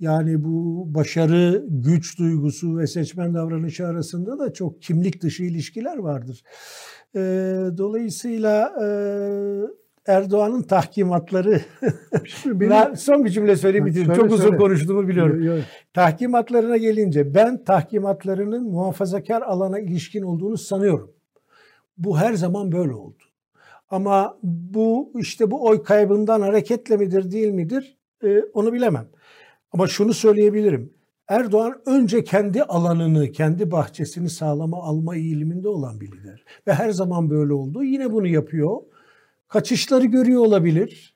[0.00, 6.42] Yani bu başarı, güç duygusu ve seçmen davranışı arasında da çok kimlik dışı ilişkiler vardır.
[7.16, 7.20] E,
[7.78, 8.86] dolayısıyla e,
[10.06, 11.60] Erdoğan'ın tahkimatları
[12.46, 14.14] benim, ben son bir cümle söyleyeyim bitireyim.
[14.14, 14.56] Çok uzun söyle.
[14.56, 15.42] konuştuğumu biliyorum.
[15.42, 15.62] Yo, yo.
[15.94, 21.12] Tahkimatlarına gelince ben tahkimatlarının muhafazakar alana ilişkin olduğunu sanıyorum.
[21.98, 23.22] Bu her zaman böyle oldu.
[23.90, 29.08] Ama bu işte bu oy kaybından hareketle midir değil midir e, onu bilemem.
[29.72, 30.94] Ama şunu söyleyebilirim.
[31.28, 36.44] Erdoğan önce kendi alanını, kendi bahçesini sağlama alma eğiliminde olan bir lider.
[36.66, 37.84] Ve her zaman böyle oldu.
[37.84, 38.76] Yine bunu yapıyor.
[39.52, 41.14] Kaçışları görüyor olabilir.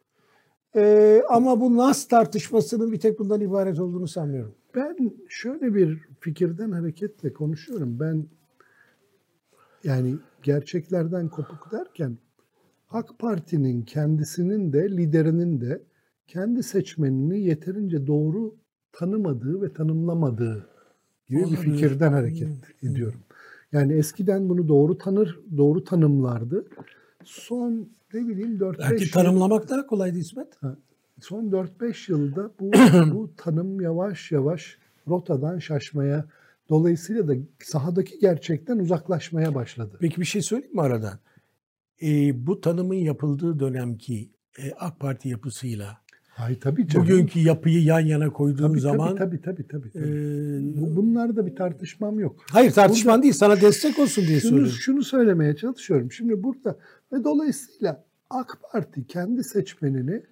[0.76, 4.54] Ee, ama bu nas tartışmasının bir tek bundan ibaret olduğunu sanmıyorum.
[4.74, 4.96] Ben
[5.28, 8.00] şöyle bir fikirden hareketle konuşuyorum.
[8.00, 8.26] Ben
[9.84, 12.18] yani gerçeklerden kopuk derken
[12.90, 15.82] AK Parti'nin kendisinin de liderinin de
[16.26, 18.54] kendi seçmenini yeterince doğru
[18.92, 20.68] tanımadığı ve tanımlamadığı
[21.28, 21.56] gibi Olabilir.
[21.56, 22.48] bir fikirden hareket
[22.82, 23.20] ediyorum.
[23.72, 26.66] Yani eskiden bunu doğru tanır, doğru tanımlardı.
[27.24, 30.48] Son ne bileyim 4-5 Belki tanımlamak daha kolaydı İsmet.
[31.20, 32.72] son 4-5 yılda bu,
[33.14, 36.24] bu tanım yavaş yavaş rotadan şaşmaya,
[36.68, 39.96] dolayısıyla da sahadaki gerçekten uzaklaşmaya başladı.
[40.00, 41.18] Peki bir şey söyleyeyim mi aradan?
[42.02, 45.98] Ee, bu tanımın yapıldığı dönemki e, AK Parti yapısıyla
[46.36, 47.06] Hayır tabii canım.
[47.06, 50.04] Bugünkü yapıyı yan yana koyduğum tabii, zaman tabii tabii tabii tabii.
[50.04, 52.36] E, bunlarda bir tartışmam yok.
[52.50, 54.76] Hayır tartışman burada, değil sana destek olsun diye şunu, söylüyorum.
[54.80, 56.12] Şunu söylemeye çalışıyorum.
[56.12, 56.76] Şimdi burada
[57.12, 60.22] ve dolayısıyla AK Parti kendi seçmenini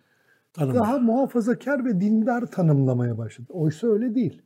[0.52, 0.82] Tanımlar.
[0.82, 3.46] daha muhafazakar ve dindar tanımlamaya başladı.
[3.52, 4.42] Oysa öyle değil.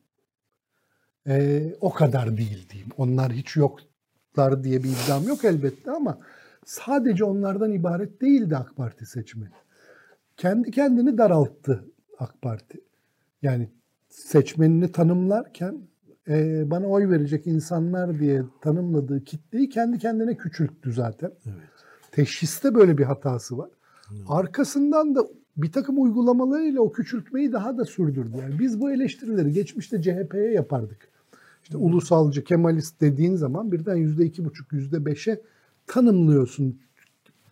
[1.27, 2.91] Ee, o kadar değil diyeyim.
[2.97, 6.19] Onlar hiç yoklar diye bir iddiam yok elbette ama
[6.65, 9.51] sadece onlardan ibaret değildi AK Parti seçmeni
[10.39, 11.85] kendi kendini daralttı
[12.19, 12.81] AK Parti.
[13.43, 13.69] Yani
[14.09, 15.79] seçmenini tanımlarken
[16.29, 21.33] e, bana oy verecek insanlar diye tanımladığı kitleyi kendi kendine küçülttü zaten.
[21.47, 21.69] Evet.
[22.13, 23.71] Teşhiste böyle bir hatası var.
[24.13, 24.23] Evet.
[24.29, 28.37] Arkasından da bir takım uygulamalarıyla o küçültmeyi daha da sürdürdü.
[28.43, 31.09] Yani biz bu eleştirileri geçmişte CHP'ye yapardık.
[31.63, 35.43] İşte ulusalcı, Kemalist dediğin zaman birden yüzde iki buçuk, yüzde beşe
[35.87, 36.81] tanımlıyorsun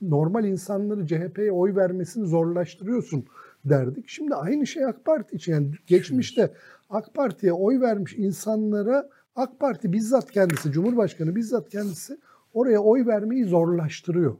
[0.02, 3.24] normal insanları CHP'ye oy vermesini zorlaştırıyorsun
[3.64, 4.08] derdik.
[4.08, 5.52] Şimdi aynı şey AK Parti için.
[5.52, 6.52] Yani geçmişte
[6.90, 12.18] AK Parti'ye oy vermiş insanlara AK Parti bizzat kendisi, Cumhurbaşkanı bizzat kendisi
[12.54, 14.36] oraya oy vermeyi zorlaştırıyor.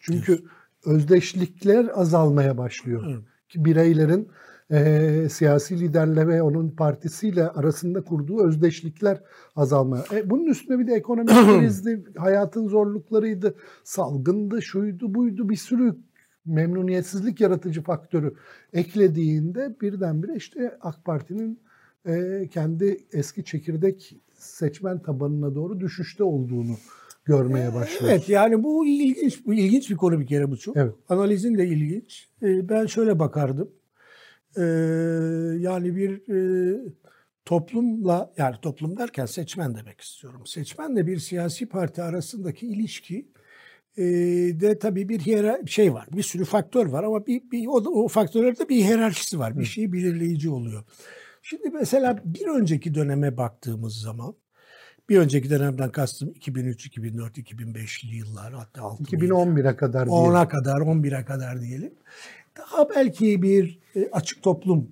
[0.00, 0.42] Çünkü
[0.84, 3.22] özdeşlikler azalmaya başlıyor.
[3.48, 4.28] Ki bireylerin
[4.70, 9.22] e, siyasi liderle ve onun partisiyle arasında kurduğu özdeşlikler
[9.56, 10.04] azalmaya.
[10.12, 15.96] E, bunun üstüne bir de ekonomik krizdi, hayatın zorluklarıydı, salgındı, şuydu, buydu bir sürü
[16.46, 18.34] memnuniyetsizlik yaratıcı faktörü
[18.72, 21.60] eklediğinde birdenbire işte AK Parti'nin
[22.06, 26.76] e, kendi eski çekirdek seçmen tabanına doğru düşüşte olduğunu
[27.24, 28.08] görmeye başlıyoruz.
[28.10, 30.76] Evet yani bu ilginç bu ilginç bir konu bir kere bu çok.
[30.76, 30.94] Evet.
[31.08, 32.28] Analizin de ilginç.
[32.42, 33.70] E, ben şöyle bakardım
[34.56, 34.62] e,
[35.60, 36.78] yani bir e,
[37.44, 40.46] toplumla yani toplum derken seçmen demek istiyorum.
[40.46, 43.28] Seçmenle bir siyasi parti arasındaki ilişki
[43.96, 44.04] e,
[44.60, 46.08] de tabii bir hiyerarşi şey var.
[46.12, 49.58] Bir sürü faktör var ama bir, bir o, o faktörlerde bir hiyerarşisi var.
[49.58, 50.84] Bir şey belirleyici oluyor.
[51.42, 54.34] Şimdi mesela bir önceki döneme baktığımız zaman
[55.08, 60.24] bir önceki dönemden kastım 2003, 2004, 2005'li yıllar hatta 2011'e kadar diyelim.
[60.24, 61.94] 10'a kadar, 11'e kadar diyelim
[62.58, 64.90] daha belki bir e, açık toplum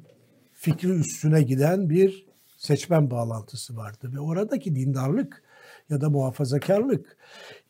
[0.53, 5.43] fikri üstüne giden bir seçmen bağlantısı vardı ve oradaki dindarlık
[5.91, 7.17] ya da muhafazakarlık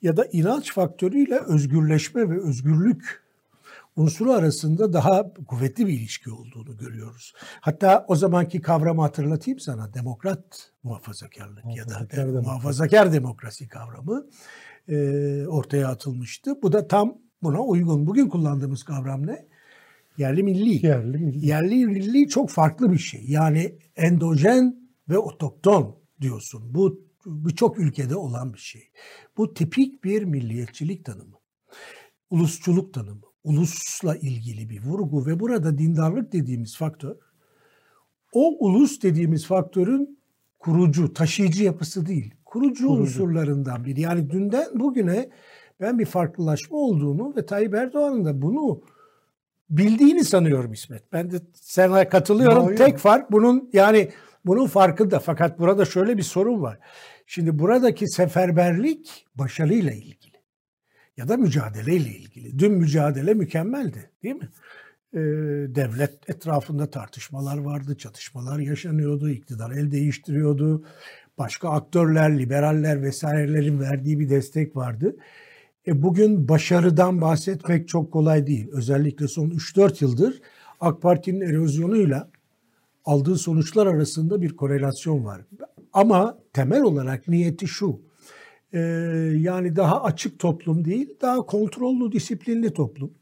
[0.03, 3.25] ya da inanç faktörüyle özgürleşme ve özgürlük
[3.97, 7.35] unsuru arasında daha kuvvetli bir ilişki olduğunu görüyoruz.
[7.61, 9.95] Hatta o zamanki kavramı hatırlatayım sana.
[9.95, 12.47] Demokrat muhafazakarlık muhafazakar ya da demokrasi.
[12.47, 14.27] muhafazakar demokrasi kavramı
[14.89, 14.97] e,
[15.47, 16.63] ortaya atılmıştı.
[16.63, 18.07] Bu da tam buna uygun.
[18.07, 19.47] Bugün kullandığımız kavram ne?
[20.19, 20.87] Yerli milli.
[20.87, 21.47] Yerli milli.
[21.47, 23.25] Yerli milli çok farklı bir şey.
[23.29, 24.77] Yani endojen
[25.09, 26.75] ve otokton diyorsun.
[26.75, 28.83] Bu birçok ülkede olan bir şey.
[29.37, 31.37] Bu tipik bir milliyetçilik tanımı.
[32.31, 33.23] Ulusçuluk tanımı.
[33.45, 37.17] Ulusla ilgili bir vurgu ve burada dindarlık dediğimiz faktör
[38.35, 40.19] o ulus dediğimiz faktörün
[40.59, 42.35] kurucu, taşıyıcı yapısı değil.
[42.45, 43.03] Kurucu, kurucu.
[43.03, 44.01] unsurlarından biri.
[44.01, 45.31] Yani dünden bugüne
[45.81, 48.83] ben bir farklılaşma olduğunu ve Tayyip Erdoğan'ın da bunu
[49.77, 51.13] bildiğini sanıyorum İsmet.
[51.13, 52.65] Ben de sana katılıyorum.
[52.65, 52.79] Hayır.
[52.79, 54.11] Tek fark bunun yani
[54.45, 55.19] bunun farkında.
[55.19, 56.79] Fakat burada şöyle bir sorun var.
[57.27, 60.35] Şimdi buradaki seferberlik başarıyla ilgili
[61.17, 62.59] ya da mücadeleyle ilgili.
[62.59, 64.49] Dün mücadele mükemmeldi değil mi?
[65.15, 65.19] e,
[65.75, 70.85] devlet etrafında tartışmalar vardı, çatışmalar yaşanıyordu, iktidar el değiştiriyordu.
[71.39, 75.17] Başka aktörler, liberaller vesairelerin verdiği bir destek vardı.
[75.87, 78.69] E, bugün başarıdan bahsetmek çok kolay değil.
[78.73, 80.41] Özellikle son 3-4 yıldır
[80.81, 82.31] AK Parti'nin erozyonuyla
[83.05, 85.41] aldığı sonuçlar arasında bir korelasyon var.
[85.93, 88.01] Ama temel olarak niyeti şu.
[88.73, 88.79] E,
[89.37, 93.15] yani daha açık toplum değil, daha kontrollü, disiplinli toplum.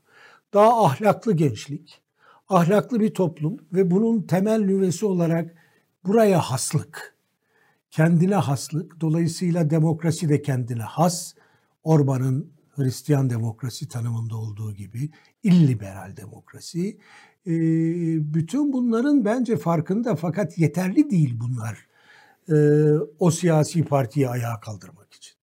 [0.54, 2.00] Daha ahlaklı gençlik,
[2.48, 5.54] ahlaklı bir toplum ve bunun temel nüvesi olarak
[6.06, 7.16] buraya haslık,
[7.90, 9.00] kendine haslık.
[9.00, 11.34] Dolayısıyla demokrasi de kendine has.
[11.84, 15.10] Orban'ın Hristiyan demokrasi tanımında olduğu gibi
[15.42, 16.98] illiberal demokrasi.
[17.46, 17.54] E,
[18.34, 21.86] bütün bunların bence farkında fakat yeterli değil bunlar
[22.48, 22.56] e,
[23.18, 25.34] o siyasi partiyi ayağa kaldırmak için.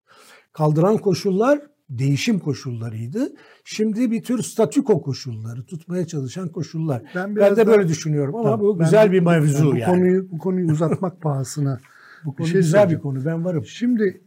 [0.54, 3.34] Kaldıran koşullar değişim koşullarıydı.
[3.64, 7.04] Şimdi bir tür statüko koşulları, tutmaya çalışan koşullar.
[7.16, 9.92] Ben, ben de böyle düşünüyorum ama tamam, bu güzel bir mevzu bu yani.
[9.92, 11.80] Konuyu, bu konuyu uzatmak pahasına
[12.26, 13.26] bu konu şey güzel bir konu.
[13.26, 13.66] Ben varım.
[13.66, 14.22] Şimdi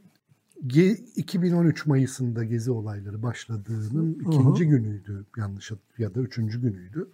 [1.16, 7.10] 2013 Mayıs'ında gezi olayları başladığının ikinci günüydü yanlış ya da üçüncü günüydü.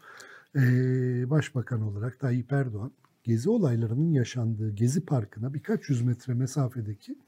[0.56, 2.92] Ee, Başbakan olarak Tayyip Erdoğan
[3.24, 7.18] gezi olaylarının yaşandığı Gezi Parkı'na birkaç yüz metre mesafedeki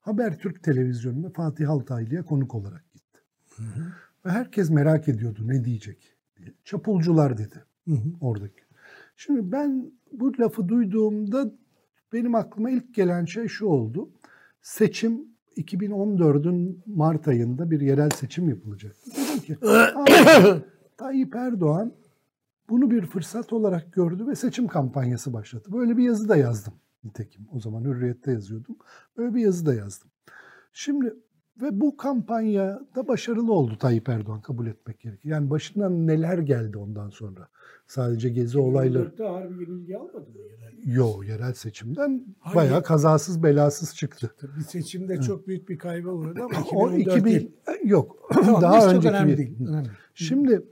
[0.00, 3.18] Habertürk televizyonuna Fatih Altaylı'ya konuk olarak gitti.
[3.56, 3.92] Hı hı.
[4.24, 6.54] Ve herkes merak ediyordu ne diyecek diye.
[6.64, 8.08] Çapulcular dedi hı hı.
[8.20, 8.62] oradaki.
[9.16, 11.52] Şimdi ben bu lafı duyduğumda
[12.12, 14.10] benim aklıma ilk gelen şey şu oldu.
[14.62, 18.96] Seçim 2014'ün Mart ayında bir yerel seçim yapılacak.
[19.06, 19.56] Dedim ki
[20.96, 21.92] Tayyip Erdoğan
[22.68, 25.72] bunu bir fırsat olarak gördü ve seçim kampanyası başlattı.
[25.72, 27.46] Böyle bir yazı da yazdım nitekim.
[27.52, 28.76] O zaman Hürriyet'te yazıyordum.
[29.16, 30.10] Böyle bir yazı da yazdım.
[30.72, 31.14] Şimdi
[31.60, 35.30] ve bu kampanya da başarılı oldu Tayyip Erdoğan kabul etmek gerekir.
[35.30, 37.48] Yani başından neler geldi ondan sonra.
[37.86, 39.12] Sadece gezi olayları.
[39.18, 40.96] harbi yenilgi almadı mı yerel?
[40.96, 42.56] Yok yerel seçimden Hangi?
[42.56, 44.30] bayağı kazasız belasız çıktı.
[44.58, 49.08] Bir seçimde çok büyük bir kayba uğradı ama 2014 o 2000, Yok tamam, daha önceki
[49.08, 49.36] önemli.
[49.36, 49.88] Değil, önemli.
[50.14, 50.62] Şimdi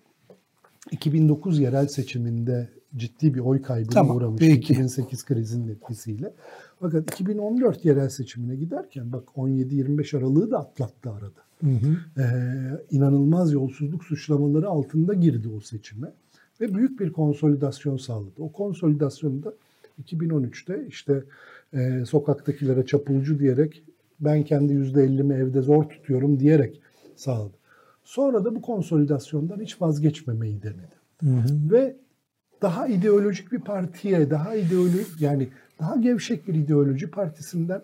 [0.90, 4.40] 2009 yerel seçiminde ciddi bir oy kaybına tamam, uğramış.
[4.40, 4.54] Peki.
[4.54, 6.34] 2008 krizinin etkisiyle.
[6.80, 11.40] Fakat 2014 yerel seçimine giderken bak 17-25 Aralık'ı da atlattı arada.
[11.60, 12.22] Hı hı.
[12.22, 16.12] Ee, inanılmaz yolsuzluk suçlamaları altında girdi o seçime.
[16.60, 18.32] Ve büyük bir konsolidasyon sağladı.
[18.38, 19.54] O konsolidasyonu da
[20.04, 21.24] 2013'te işte
[21.72, 23.84] e, sokaktakilere çapulcu diyerek
[24.20, 26.80] ben kendi %50'mi evde zor tutuyorum diyerek
[27.16, 27.56] sağladı.
[28.04, 31.00] Sonra da bu konsolidasyondan hiç vazgeçmemeyi denedi.
[31.20, 31.72] Hı hı.
[31.72, 31.96] Ve
[32.62, 35.48] daha ideolojik bir partiye, daha ideolojik yani
[35.80, 37.82] daha gevşek bir ideoloji partisinden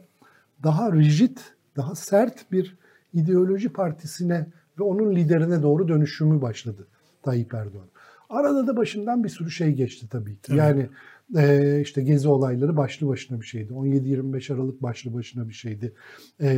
[0.63, 1.39] daha rigid,
[1.77, 2.77] daha sert bir
[3.15, 4.47] ideoloji partisine
[4.79, 6.87] ve onun liderine doğru dönüşümü başladı
[7.23, 7.89] Tayyip Erdoğan.
[8.31, 10.55] Arada da başından bir sürü şey geçti tabii ki.
[10.55, 10.89] Yani
[11.37, 13.73] e, işte gezi olayları başlı başına bir şeydi.
[13.73, 15.93] 17-25 Aralık başlı başına bir şeydi.
[16.41, 16.49] E,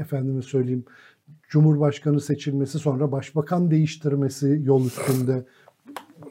[0.00, 0.84] efendime söyleyeyim
[1.48, 5.44] Cumhurbaşkanı seçilmesi sonra başbakan değiştirmesi yol üstünde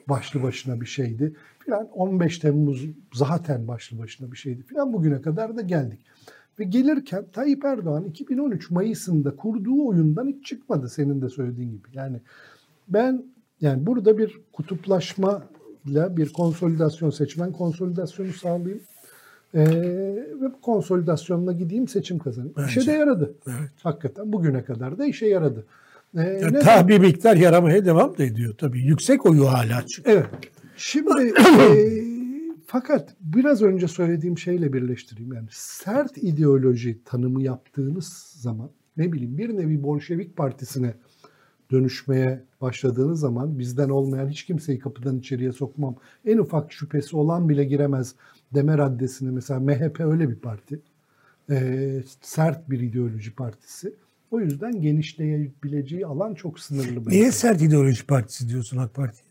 [0.10, 1.34] başlı başına bir şeydi.
[1.60, 6.00] Filan 15 Temmuz zaten başlı başına bir şeydi filan bugüne kadar da geldik.
[6.60, 11.88] Ve gelirken Tayyip Erdoğan 2013 Mayıs'ında kurduğu oyundan hiç çıkmadı senin de söylediğin gibi.
[11.93, 12.22] Yani
[12.88, 13.24] ben
[13.62, 15.43] yani burada bir kutuplaşma
[15.86, 18.82] ile bir konsolidasyon seçmen konsolidasyonu sağlayayım.
[19.54, 19.65] Ee,
[20.41, 22.56] ve bu konsolidasyonla gideyim seçim kazanayım.
[22.58, 22.82] Bence.
[22.82, 23.34] İşe de yaradı.
[23.48, 23.72] Evet.
[23.84, 25.65] Hakikaten bugüne kadar da işe yaradı.
[26.15, 28.80] Ee, ya, tabii bir miktar yaramaya devam da ediyor tabii.
[28.80, 30.17] Yüksek oyu hala çıkıyor.
[30.17, 30.52] Evet.
[30.78, 31.76] Şimdi e,
[32.67, 35.34] fakat biraz önce söylediğim şeyle birleştireyim.
[35.34, 40.93] Yani sert ideoloji tanımı yaptığınız zaman ne bileyim bir nevi Bolşevik partisine
[41.72, 45.96] dönüşmeye başladığınız zaman bizden olmayan hiç kimseyi kapıdan içeriye sokmam.
[46.26, 48.15] En ufak şüphesi olan bile giremez
[48.54, 50.80] deme raddesine mesela MHP öyle bir parti.
[51.50, 53.93] Ee, sert bir ideoloji partisi.
[54.32, 57.10] O yüzden genişleyebileceği alan çok sınırlı.
[57.10, 59.22] Niye sert ideoloji partisi diyorsun AK Parti?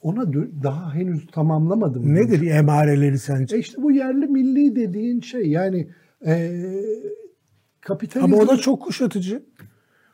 [0.00, 2.14] Ona daha henüz tamamlamadım.
[2.14, 2.46] Nedir ben.
[2.46, 3.56] emareleri sence?
[3.56, 5.88] E işte bu yerli milli dediğin şey yani
[6.26, 6.52] e,
[7.80, 8.34] kapitalizm...
[8.34, 9.42] Ama o da çok kuşatıcı.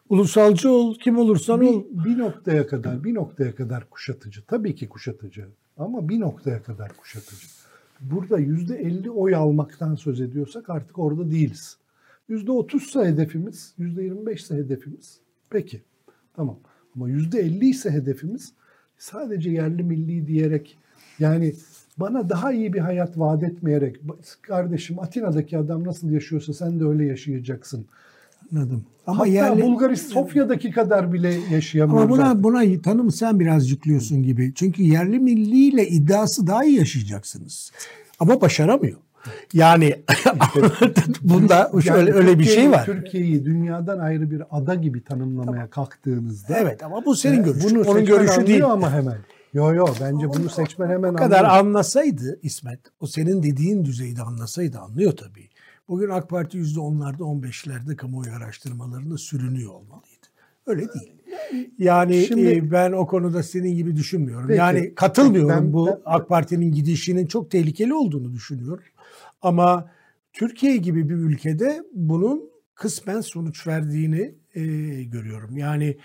[0.09, 1.85] Ulusalcı ol, kim olursan bir, ol.
[2.05, 4.47] Bir noktaya kadar, bir noktaya kadar kuşatıcı.
[4.47, 7.47] Tabii ki kuşatıcı ama bir noktaya kadar kuşatıcı.
[8.01, 11.77] Burada yüzde elli oy almaktan söz ediyorsak artık orada değiliz.
[12.33, 15.21] Yüzde otuzsa hedefimiz, yüzde yirmi beşse hedefimiz.
[15.51, 15.83] Peki,
[16.37, 16.59] tamam.
[16.97, 18.53] Ama yüzde elli ise hedefimiz
[18.99, 20.79] sadece yerli milli diyerek
[21.19, 21.55] yani
[21.97, 24.01] bana daha iyi bir hayat vaat etmeyerek
[24.43, 27.87] kardeşim Atina'daki adam nasıl yaşıyorsa sen de öyle yaşayacaksın
[28.53, 28.85] Anladım.
[29.07, 29.63] Ama Hatta yerli...
[29.63, 32.43] Bulgaristan Sofya'daki kadar bile yaşayamıyor Ama buna, zaten.
[32.43, 34.53] buna tanım sen biraz yüklüyorsun gibi.
[34.55, 37.73] Çünkü yerli milliyle iddiası daha iyi yaşayacaksınız.
[38.21, 38.99] Ama başaramıyor.
[39.53, 40.03] Yani
[41.23, 42.85] bunda şöyle yani öyle bir şey var.
[42.85, 45.71] Türkiye'yi dünyadan ayrı bir ada gibi tanımlamaya tamam.
[45.71, 47.71] kalktığınızda Evet ama bu senin görüşün.
[47.71, 49.19] Bunu Onun görüşü değil ama hemen.
[49.55, 51.59] Yo yo bence bunu seçmen hemen O kadar anlıyor.
[51.59, 55.49] anlasaydı İsmet, o senin dediğin düzeyde anlasaydı anlıyor tabii.
[55.89, 60.27] Bugün AK Parti %10'larda 15'lerde kamuoyu araştırmalarında sürünüyor olmalıydı.
[60.67, 61.13] Öyle değil.
[61.79, 64.49] Yani Şimdi, e, ben o konuda senin gibi düşünmüyorum.
[64.49, 68.85] Peki, yani katılmıyorum ben, bu ben, AK Parti'nin gidişinin çok tehlikeli olduğunu düşünüyorum.
[69.43, 69.91] Ama
[70.33, 74.63] Türkiye gibi bir ülkede bunun kısmen sonuç verdiğini e,
[75.03, 75.57] görüyorum.
[75.57, 75.97] Yani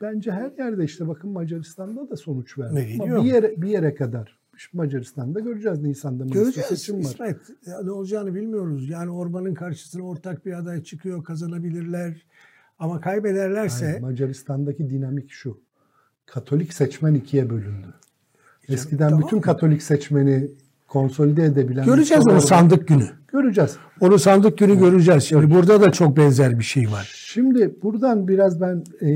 [0.00, 2.98] bence her yerde işte bakın Macaristan'da da sonuç verdi.
[3.02, 4.38] Ama bir yere bir yere kadar.
[4.72, 7.10] Macaristan'da göreceğiz Nisan'da göreceğiz, seçim var.
[7.10, 7.36] İsmet,
[7.84, 8.88] ne olacağını bilmiyoruz.
[8.88, 12.26] Yani Orban'ın karşısına ortak bir aday çıkıyor, kazanabilirler.
[12.78, 13.86] Ama kaybederlerse...
[13.86, 15.60] Hayır, Macaristan'daki dinamik şu.
[16.26, 17.94] Katolik seçmen ikiye bölündü.
[18.68, 19.22] Eskiden tamam.
[19.24, 20.50] bütün Katolik seçmeni
[20.92, 21.84] konsolide edebilen...
[21.84, 23.08] Göreceğiz onu sandık günü.
[23.28, 23.76] Göreceğiz.
[24.00, 24.80] Onu sandık günü evet.
[24.80, 25.24] göreceğiz.
[25.24, 25.54] Şimdi evet.
[25.54, 27.12] burada da çok benzer bir şey var.
[27.14, 29.10] Şimdi buradan biraz ben e,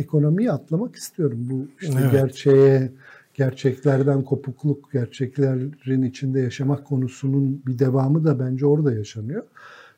[0.00, 1.38] ekonomiyi atlamak istiyorum.
[1.50, 2.12] Bu işte evet.
[2.12, 2.92] gerçeğe,
[3.34, 9.42] gerçeklerden kopukluk, gerçeklerin içinde yaşamak konusunun bir devamı da bence orada yaşanıyor.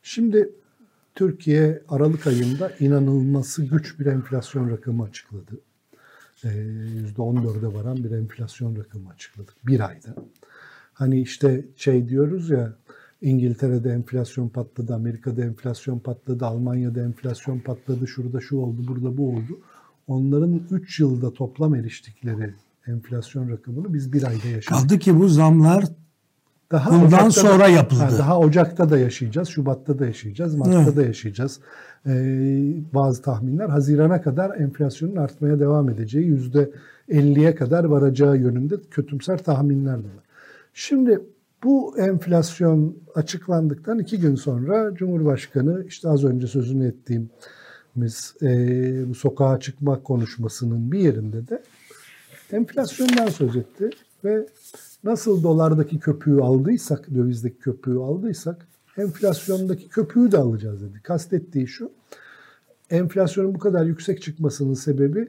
[0.02, 0.50] Şimdi
[1.14, 5.52] Türkiye Aralık ayında inanılması güç bir enflasyon rakamı açıkladı.
[6.44, 10.14] %14'e varan bir enflasyon rakamı açıkladık bir ayda.
[10.99, 12.72] Hani işte şey diyoruz ya
[13.20, 19.61] İngiltere'de enflasyon patladı, Amerika'da enflasyon patladı, Almanya'da enflasyon patladı, şurada şu oldu, burada bu oldu.
[20.09, 22.55] Onların 3 yılda toplam eriştikleri
[22.86, 24.68] enflasyon rakamını biz bir ayda yaşadık.
[24.68, 25.84] Kaldı ki bu zamlar
[26.70, 28.03] daha bundan sonra da, yapıldı.
[28.03, 30.96] Ha, daha Ocak'ta da yaşayacağız, Şubat'ta da yaşayacağız, Mart'ta evet.
[30.96, 31.61] da yaşayacağız.
[32.07, 36.70] Ee, bazı tahminler Haziran'a kadar enflasyonun artmaya devam edeceği, yüzde
[37.09, 40.28] 50'ye kadar varacağı yönünde kötümser tahminler de var.
[40.74, 41.20] Şimdi
[41.64, 50.02] bu enflasyon açıklandıktan iki gün sonra Cumhurbaşkanı işte az önce sözünü ettiğimiz e, sokağa çıkma
[50.02, 51.62] konuşmasının bir yerinde de
[52.52, 53.90] enflasyondan söz etti
[54.24, 54.46] ve
[55.04, 58.66] nasıl dolardaki köpüğü aldıysak, dövizdeki köpüğü aldıysak
[58.98, 61.00] enflasyondaki köpüğü de alacağız dedi.
[61.02, 61.92] Kastettiği şu,
[62.90, 65.28] enflasyonun bu kadar yüksek çıkmasının sebebi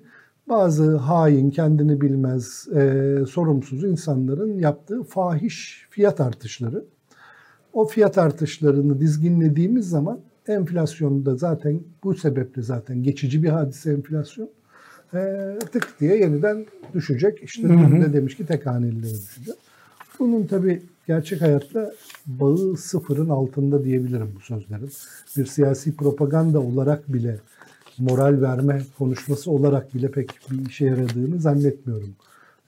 [0.49, 6.85] bazı hain, kendini bilmez, e, sorumsuz insanların yaptığı fahiş fiyat artışları.
[7.73, 14.49] O fiyat artışlarını dizginlediğimiz zaman enflasyonda zaten bu sebeple zaten geçici bir hadise enflasyon.
[15.13, 15.19] E,
[15.71, 17.43] tık diye yeniden düşecek.
[17.43, 19.55] İşte dün de demiş ki tek hanelilere düşecek.
[20.19, 21.93] Bunun tabii gerçek hayatta
[22.25, 24.91] bağı sıfırın altında diyebilirim bu sözlerin.
[25.37, 27.39] Bir siyasi propaganda olarak bile
[27.99, 32.15] moral verme konuşması olarak bile pek bir işe yaradığını zannetmiyorum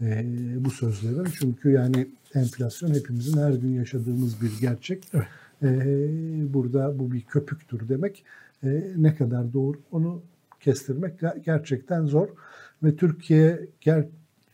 [0.01, 0.25] e,
[0.57, 1.27] bu sözlerin.
[1.39, 5.03] Çünkü yani enflasyon hepimizin her gün yaşadığımız bir gerçek.
[5.13, 5.27] Evet.
[5.63, 8.23] E, burada bu bir köpüktür demek
[8.63, 10.21] e, ne kadar doğru onu
[10.59, 12.27] kestirmek gerçekten zor.
[12.83, 14.05] Ve Türkiye ger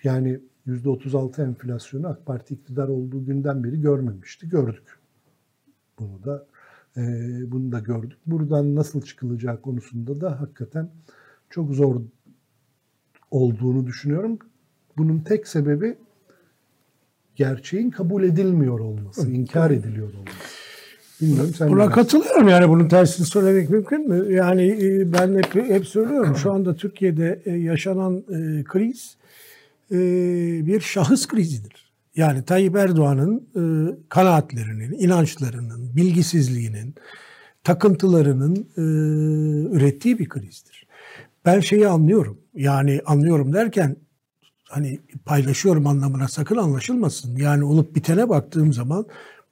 [0.04, 4.50] yani %36 enflasyonu AK Parti iktidar olduğu günden beri görmemişti.
[4.50, 5.00] Gördük.
[6.00, 6.46] Bunu da
[7.48, 8.18] bunu da gördük.
[8.26, 10.90] Buradan nasıl çıkılacağı konusunda da hakikaten
[11.50, 12.02] çok zor
[13.32, 14.40] olduğunu düşünüyorum.
[14.98, 15.98] Bunun tek sebebi
[17.36, 20.58] gerçeğin kabul edilmiyor olması, inkar ediliyor olması.
[21.22, 24.34] Bilmiyorum sen Buna katılıyorum yani bunun tersini söylemek mümkün mü?
[24.34, 29.18] Yani e, ben hep, hep söylüyorum şu anda Türkiye'de e, yaşanan e, kriz
[30.68, 31.87] bir şahıs krizidir.
[32.18, 33.62] Yani Tayyip Erdoğan'ın e,
[34.10, 36.96] kanaatlerinin, inançlarının, bilgisizliğinin,
[37.64, 38.82] takıntılarının e,
[39.76, 40.88] ürettiği bir krizdir.
[41.46, 42.38] Ben şeyi anlıyorum.
[42.54, 43.96] Yani anlıyorum derken
[44.70, 47.36] hani paylaşıyorum anlamına sakın anlaşılmasın.
[47.36, 49.06] Yani olup bitene baktığım zaman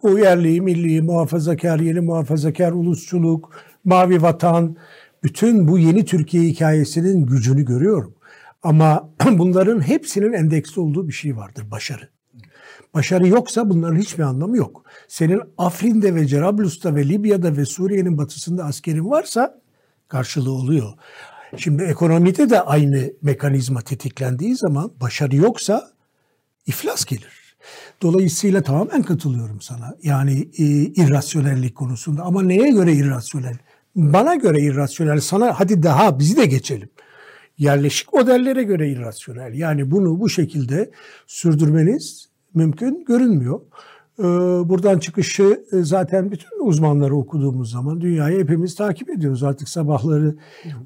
[0.03, 3.51] bu yerli, milli, muhafazakar, yeni muhafazakar, ulusçuluk,
[3.84, 4.76] mavi vatan,
[5.24, 8.16] bütün bu yeni Türkiye hikayesinin gücünü görüyorum.
[8.63, 12.16] Ama bunların hepsinin endeksli olduğu bir şey vardır, başarı.
[12.96, 14.84] Başarı yoksa bunların hiçbir anlamı yok.
[15.08, 19.62] Senin Afrin'de ve Cerablus'ta ve Libya'da ve Suriye'nin batısında askerin varsa
[20.08, 20.93] karşılığı oluyor.
[21.58, 25.91] Şimdi ekonomide de aynı mekanizma tetiklendiği zaman başarı yoksa
[26.68, 27.56] iflas gelir.
[28.02, 29.96] Dolayısıyla tamamen katılıyorum sana.
[30.04, 30.64] Yani e,
[31.04, 33.58] irrasyonellik konusunda ama neye göre irrasyonel?
[33.96, 35.20] Bana göre irrasyonel.
[35.20, 36.89] Sana hadi daha bizi de geçelim.
[37.58, 39.54] Yerleşik modellere göre irrasyonel.
[39.54, 40.91] Yani bunu bu şekilde
[41.28, 43.62] sürdürmeniz mümkün görünmüyor.
[44.20, 44.24] Ee,
[44.70, 49.43] buradan çıkışı e, zaten bütün uzmanları okuduğumuz zaman dünyayı hepimiz takip ediyoruz.
[49.43, 50.36] Artık sabahları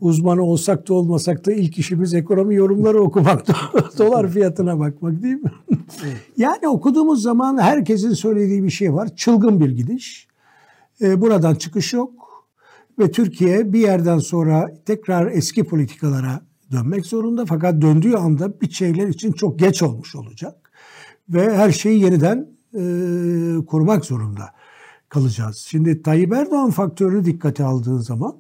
[0.01, 3.45] uzmanı olsak da olmasak da ilk işimiz ekonomi yorumları okumak,
[3.97, 5.51] dolar fiyatına bakmak değil mi?
[6.38, 9.15] yani okuduğumuz zaman herkesin söylediği bir şey var.
[9.15, 10.28] Çılgın bir gidiş.
[11.01, 12.13] Ee, buradan çıkış yok.
[12.99, 16.41] Ve Türkiye bir yerden sonra tekrar eski politikalara
[16.72, 17.45] dönmek zorunda.
[17.45, 20.68] Fakat döndüğü anda bir şeyler için çok geç olmuş olacak.
[21.30, 22.82] Ve her şeyi yeniden e,
[23.65, 24.43] kurmak zorunda
[25.09, 25.57] kalacağız.
[25.57, 28.36] Şimdi Tayyip Erdoğan faktörünü dikkate aldığın zaman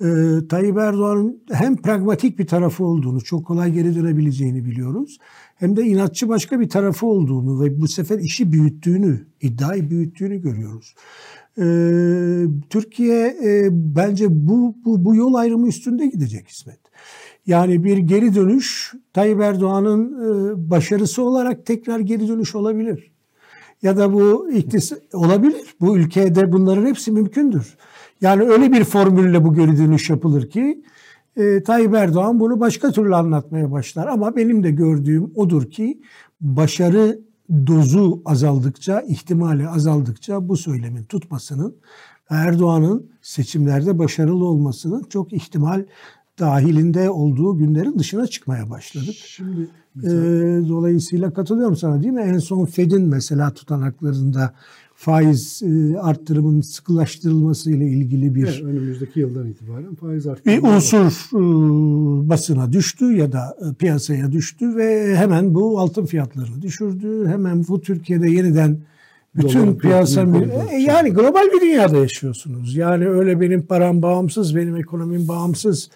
[0.00, 0.06] e,
[0.48, 5.18] Tayyip Erdoğan'ın hem pragmatik bir tarafı olduğunu, çok kolay geri dönebileceğini biliyoruz.
[5.56, 10.94] Hem de inatçı başka bir tarafı olduğunu ve bu sefer işi büyüttüğünü, iddiayı büyüttüğünü görüyoruz.
[11.58, 11.64] E,
[12.70, 16.81] Türkiye e, bence bu, bu, bu yol ayrımı üstünde gidecek İsmet.
[17.46, 23.12] Yani bir geri dönüş Tayyip Erdoğan'ın e, başarısı olarak tekrar geri dönüş olabilir.
[23.82, 25.74] Ya da bu iktis olabilir.
[25.80, 27.76] Bu ülkede bunların hepsi mümkündür.
[28.20, 30.84] Yani öyle bir formülle bu geri dönüş yapılır ki
[31.36, 34.06] e, Tayyip Erdoğan bunu başka türlü anlatmaya başlar.
[34.06, 36.00] Ama benim de gördüğüm odur ki
[36.40, 37.20] başarı
[37.66, 41.76] dozu azaldıkça, ihtimali azaldıkça bu söylemin tutmasının
[42.30, 45.84] Erdoğan'ın seçimlerde başarılı olmasının çok ihtimal
[46.38, 49.14] dahilinde olduğu günlerin dışına çıkmaya başladık.
[49.14, 50.24] Şimdi mesela...
[50.24, 52.22] ee, dolayısıyla katılıyorum sana değil mi?
[52.22, 54.54] En son Fed'in mesela tutanaklarında
[54.94, 61.06] faiz e, arttırımının sıkılaştırılması ile ilgili bir evet, önümüzdeki yıldan itibaren faiz arttırımı bir unsur
[61.32, 67.28] e, basına düştü ya da e, piyasaya düştü ve hemen bu altın fiyatlarını düşürdü.
[67.28, 68.78] Hemen bu Türkiye'de yeniden
[69.36, 70.26] bütün Dolar piyasa
[70.70, 72.76] e, yani global bir dünyada yaşıyorsunuz.
[72.76, 75.90] Yani öyle benim param bağımsız, benim ekonomim bağımsız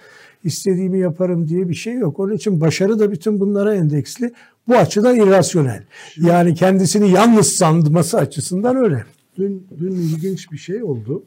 [0.47, 2.21] istediğimi yaparım diye bir şey yok.
[2.21, 4.33] Onun için başarı da bütün bunlara endeksli.
[4.69, 5.85] Bu açıdan irrasyonel.
[6.17, 9.05] Yani kendisini yalnız sanması açısından öyle.
[9.39, 11.25] Dün, dün ilginç bir şey oldu.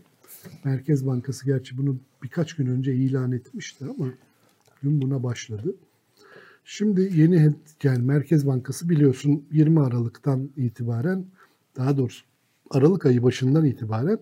[0.63, 4.05] Merkez Bankası gerçi bunu birkaç gün önce ilan etmişti ama
[4.84, 5.76] dün buna başladı.
[6.65, 7.53] Şimdi yeni
[7.84, 11.26] yani Merkez Bankası biliyorsun 20 Aralık'tan itibaren
[11.78, 12.26] daha doğrusu
[12.72, 14.20] Aralık ayı başından itibaren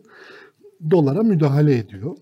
[0.91, 2.17] dolara müdahale ediyor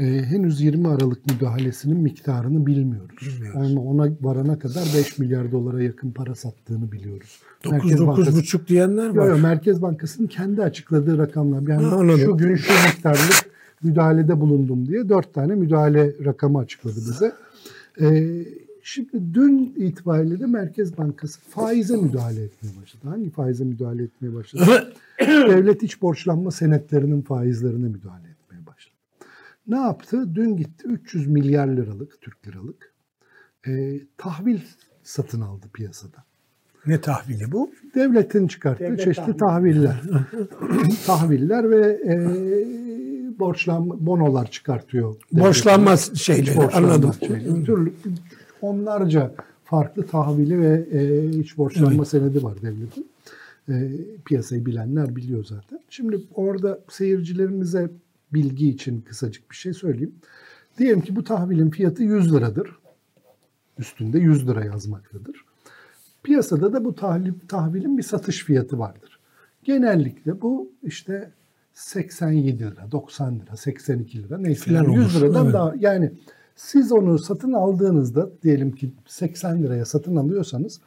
[0.00, 3.40] e, henüz 20 Aralık müdahalesinin miktarını bilmiyoruz.
[3.54, 7.40] Ama ona varana kadar 5 milyar dolara yakın para sattığını biliyoruz.
[7.64, 9.14] 9-9,5 diyenler var.
[9.14, 11.62] Yok, yok, Merkez Bankası'nın kendi açıkladığı rakamlar.
[11.68, 13.50] Yani ha, şu gün şu miktarlık
[13.82, 17.32] müdahalede bulundum diye 4 tane müdahale rakamı açıkladı bize.
[18.00, 18.28] E,
[18.82, 23.02] şimdi dün itibariyle de Merkez Bankası faize müdahale etmeye başladı.
[23.08, 24.92] Hangi faize müdahale etmeye başladı?
[25.20, 28.29] Devlet iç borçlanma senetlerinin faizlerine müdahale
[29.70, 30.34] ne yaptı?
[30.34, 32.92] Dün gitti 300 milyar liralık, Türk liralık
[33.66, 34.60] e, tahvil
[35.02, 36.24] satın aldı piyasada.
[36.86, 37.70] Ne tahvili bu?
[37.94, 40.02] Devletin çıkarttığı Devlet çeşitli tahviller.
[41.06, 42.14] tahviller ve e,
[43.38, 45.16] borçlanma, bonolar çıkartıyor.
[45.32, 47.14] Borçlanma şeyleri borçlanma anladım.
[47.20, 47.64] Şeyleri.
[47.64, 47.92] Türlü,
[48.62, 52.08] onlarca farklı tahvili ve e, iç borçlanma evet.
[52.08, 53.10] senedi var devletin.
[53.68, 53.90] E,
[54.24, 55.80] piyasayı bilenler biliyor zaten.
[55.90, 57.90] Şimdi orada seyircilerimize
[58.32, 60.14] bilgi için kısacık bir şey söyleyeyim.
[60.78, 62.78] Diyelim ki bu tahvilin fiyatı 100 liradır.
[63.78, 65.44] Üstünde 100 lira yazmaktadır.
[66.22, 69.20] Piyasada da bu tahvil, tahvilin bir satış fiyatı vardır.
[69.64, 71.30] Genellikle bu işte
[71.74, 74.70] 87 lira, 90 lira, 82 lira neyse.
[74.70, 75.54] Falan 100 liradan evet.
[75.54, 76.12] daha yani
[76.56, 80.80] siz onu satın aldığınızda diyelim ki 80 liraya satın alıyorsanız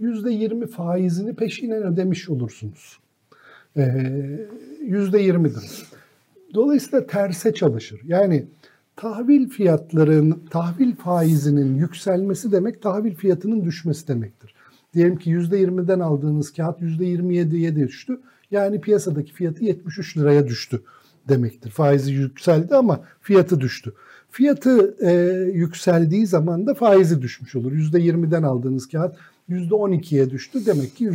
[0.00, 2.98] %20 faizini peşinen ödemiş olursunuz.
[3.76, 3.82] Ee,
[4.82, 5.97] %20'dir.
[6.54, 8.00] Dolayısıyla terse çalışır.
[8.04, 8.46] Yani
[8.96, 14.54] tahvil fiyatların, tahvil faizinin yükselmesi demek tahvil fiyatının düşmesi demektir.
[14.94, 18.20] Diyelim ki %20'den aldığınız kağıt %27'ye düştü.
[18.50, 20.82] Yani piyasadaki fiyatı 73 liraya düştü
[21.28, 21.70] demektir.
[21.70, 23.92] Faizi yükseldi ama fiyatı düştü.
[24.30, 25.12] Fiyatı e,
[25.52, 27.72] yükseldiği zaman da faizi düşmüş olur.
[27.72, 29.16] %20'den aldığınız kağıt
[29.50, 30.66] %12'ye düştü.
[30.66, 31.10] Demek ki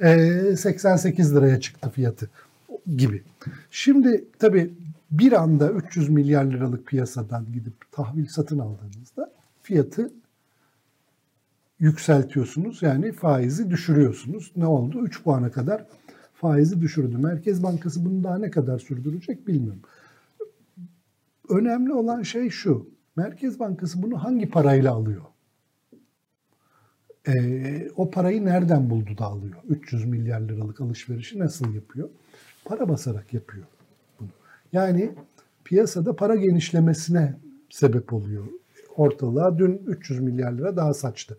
[0.00, 2.30] %88 liraya çıktı fiyatı
[2.96, 3.22] gibi.
[3.70, 4.74] Şimdi tabii
[5.10, 10.12] bir anda 300 milyar liralık piyasadan gidip tahvil satın aldığınızda fiyatı
[11.80, 12.82] yükseltiyorsunuz.
[12.82, 14.52] Yani faizi düşürüyorsunuz.
[14.56, 15.00] Ne oldu?
[15.02, 15.86] 3 puana kadar
[16.34, 17.18] faizi düşürdü.
[17.18, 19.82] Merkez Bankası bunu daha ne kadar sürdürecek bilmiyorum.
[21.48, 22.90] Önemli olan şey şu.
[23.16, 25.22] Merkez Bankası bunu hangi parayla alıyor?
[27.28, 29.56] Ee, o parayı nereden buldu da alıyor?
[29.68, 32.08] 300 milyar liralık alışverişi nasıl yapıyor?
[32.64, 33.66] Para basarak yapıyor
[34.20, 34.28] bunu.
[34.72, 35.14] Yani
[35.64, 37.36] piyasada para genişlemesine
[37.70, 38.44] sebep oluyor.
[38.96, 41.38] Ortalığa dün 300 milyar lira daha saçtı.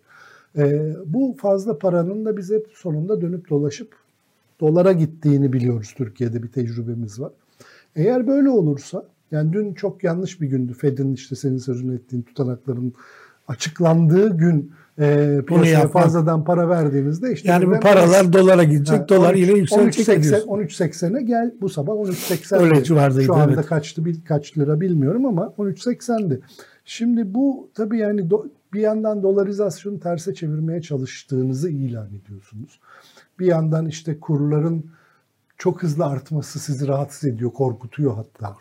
[0.58, 3.96] E, bu fazla paranın da bize sonunda dönüp dolaşıp
[4.60, 7.32] dolara gittiğini biliyoruz Türkiye'de bir tecrübemiz var.
[7.96, 10.74] Eğer böyle olursa yani dün çok yanlış bir gündü.
[10.74, 12.94] Fed'in işte senin sözünü ettiğin tutanakların
[13.48, 19.34] açıklandığı gün e, piyasaya fazladan para verdiğinizde işte Yani bu paralar dolara gidecek, Ha, dolar
[19.34, 20.48] 13 yine yükselecek 13.80 diyorsun.
[20.50, 22.58] 13.80'e gel bu sabah 13.80.
[22.58, 23.66] Öyle civardaydı, Şu anda evet.
[23.66, 26.42] kaçtı kaç lira bilmiyorum ama 13.80'di.
[26.86, 32.80] Şimdi bu tabii yani do- bir yandan dolarizasyonu terse çevirmeye çalıştığınızı ilan ediyorsunuz.
[33.40, 34.86] Bir yandan işte kurların
[35.62, 38.56] çok hızlı artması sizi rahatsız ediyor, korkutuyor hatta.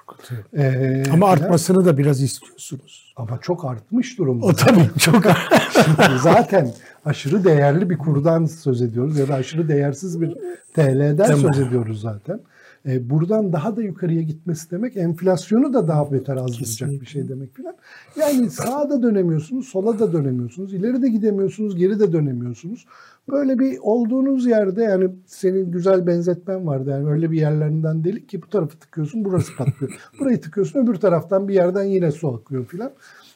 [0.56, 1.22] Ee, Ama filan.
[1.28, 3.14] artmasını da biraz istiyorsunuz.
[3.16, 4.46] ama çok artmış durumda.
[4.46, 5.22] O tabii çok
[6.22, 6.72] Zaten
[7.04, 10.34] aşırı değerli bir kurdan söz ediyoruz ya da aşırı değersiz bir
[10.74, 11.40] TL'den Tamam.
[11.54, 12.40] söz ediyoruz zaten.
[12.86, 17.00] E, buradan daha da yukarıya gitmesi demek enflasyonu da daha beter azdıracak Kesinlikle.
[17.00, 17.76] bir şey demek filan.
[18.16, 22.86] Yani sağa da dönemiyorsunuz, sola da dönemiyorsunuz, ileri de gidemiyorsunuz, geri de dönemiyorsunuz.
[23.30, 26.90] Böyle bir olduğunuz yerde yani senin güzel benzetmen vardı.
[26.90, 29.92] Yani öyle bir yerlerinden delik ki bu tarafı tıkıyorsun burası patlıyor.
[30.20, 32.92] Burayı tıkıyorsun öbür taraftan bir yerden yine su akıyor filan.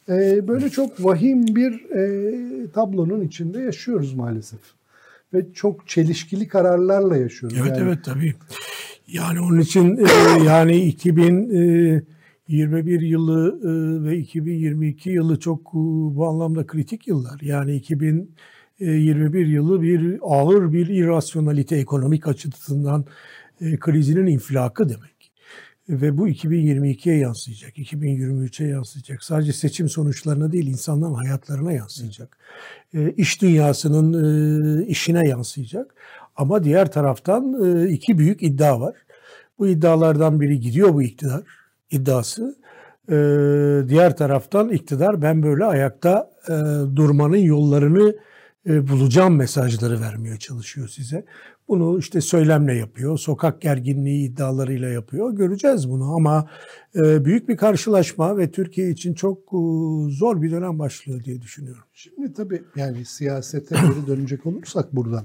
[0.09, 4.61] Ee, böyle çok vahim bir e, tablonun içinde yaşıyoruz maalesef.
[5.35, 7.59] Ve çok çelişkili kararlarla yaşıyoruz.
[7.61, 8.35] Evet Yani evet tabii.
[9.07, 10.05] Yani onun için e,
[10.45, 13.69] yani 2021 yılı e,
[14.11, 15.73] ve 2022 yılı çok e,
[16.17, 17.41] bu anlamda kritik yıllar.
[17.41, 23.05] Yani 2021 yılı bir ağır bir irrasyonalite ekonomik açısından
[23.61, 25.15] e, krizinin infilakı demek.
[25.89, 29.25] Ve bu 2022'ye yansıyacak, 2023'e yansıyacak.
[29.25, 32.39] Sadece seçim sonuçlarına değil, insanların hayatlarına yansıyacak.
[32.95, 35.95] E, iş dünyasının e, işine yansıyacak.
[36.37, 38.95] Ama diğer taraftan e, iki büyük iddia var.
[39.59, 41.43] Bu iddialardan biri gidiyor bu iktidar
[41.91, 42.57] iddiası.
[43.09, 43.15] E,
[43.89, 46.53] diğer taraftan iktidar ben böyle ayakta e,
[46.97, 48.17] durmanın yollarını
[48.67, 51.25] bulacağım mesajları vermeye çalışıyor size.
[51.69, 55.33] Bunu işte söylemle yapıyor, sokak gerginliği iddialarıyla yapıyor.
[55.33, 56.49] Göreceğiz bunu ama
[56.95, 59.39] büyük bir karşılaşma ve Türkiye için çok
[60.09, 61.85] zor bir dönem başlıyor diye düşünüyorum.
[61.93, 65.25] Şimdi tabii yani siyasete geri dönecek olursak buradan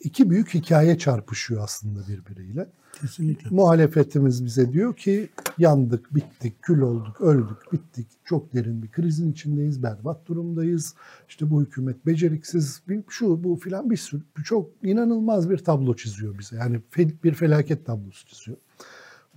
[0.00, 2.68] iki büyük hikaye çarpışıyor aslında birbiriyle.
[3.00, 3.50] Kesinlikle.
[3.50, 5.28] Muhalefetimiz bize diyor ki
[5.58, 8.06] yandık, bittik, kül olduk, öldük, bittik.
[8.24, 10.94] Çok derin bir krizin içindeyiz, berbat durumdayız.
[11.28, 16.38] İşte bu hükümet beceriksiz, bir- şu bu filan bir sürü çok inanılmaz bir tablo çiziyor
[16.38, 16.56] bize.
[16.56, 16.80] Yani
[17.24, 18.56] bir felaket tablosu çiziyor.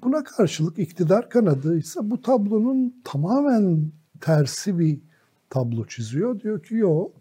[0.03, 3.91] Buna karşılık iktidar kanadı ise bu tablonun tamamen
[4.21, 4.99] tersi bir
[5.49, 6.39] tablo çiziyor.
[6.39, 7.11] Diyor ki yok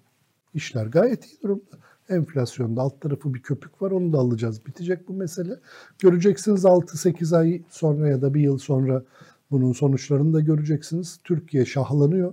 [0.56, 1.76] işler gayet iyi durumda.
[2.08, 4.66] Enflasyonda alt tarafı bir köpük var onu da alacağız.
[4.66, 5.60] Bitecek bu mesele.
[5.98, 9.02] Göreceksiniz 6-8 ay sonra ya da bir yıl sonra
[9.50, 11.18] bunun sonuçlarını da göreceksiniz.
[11.24, 12.32] Türkiye şahlanıyor.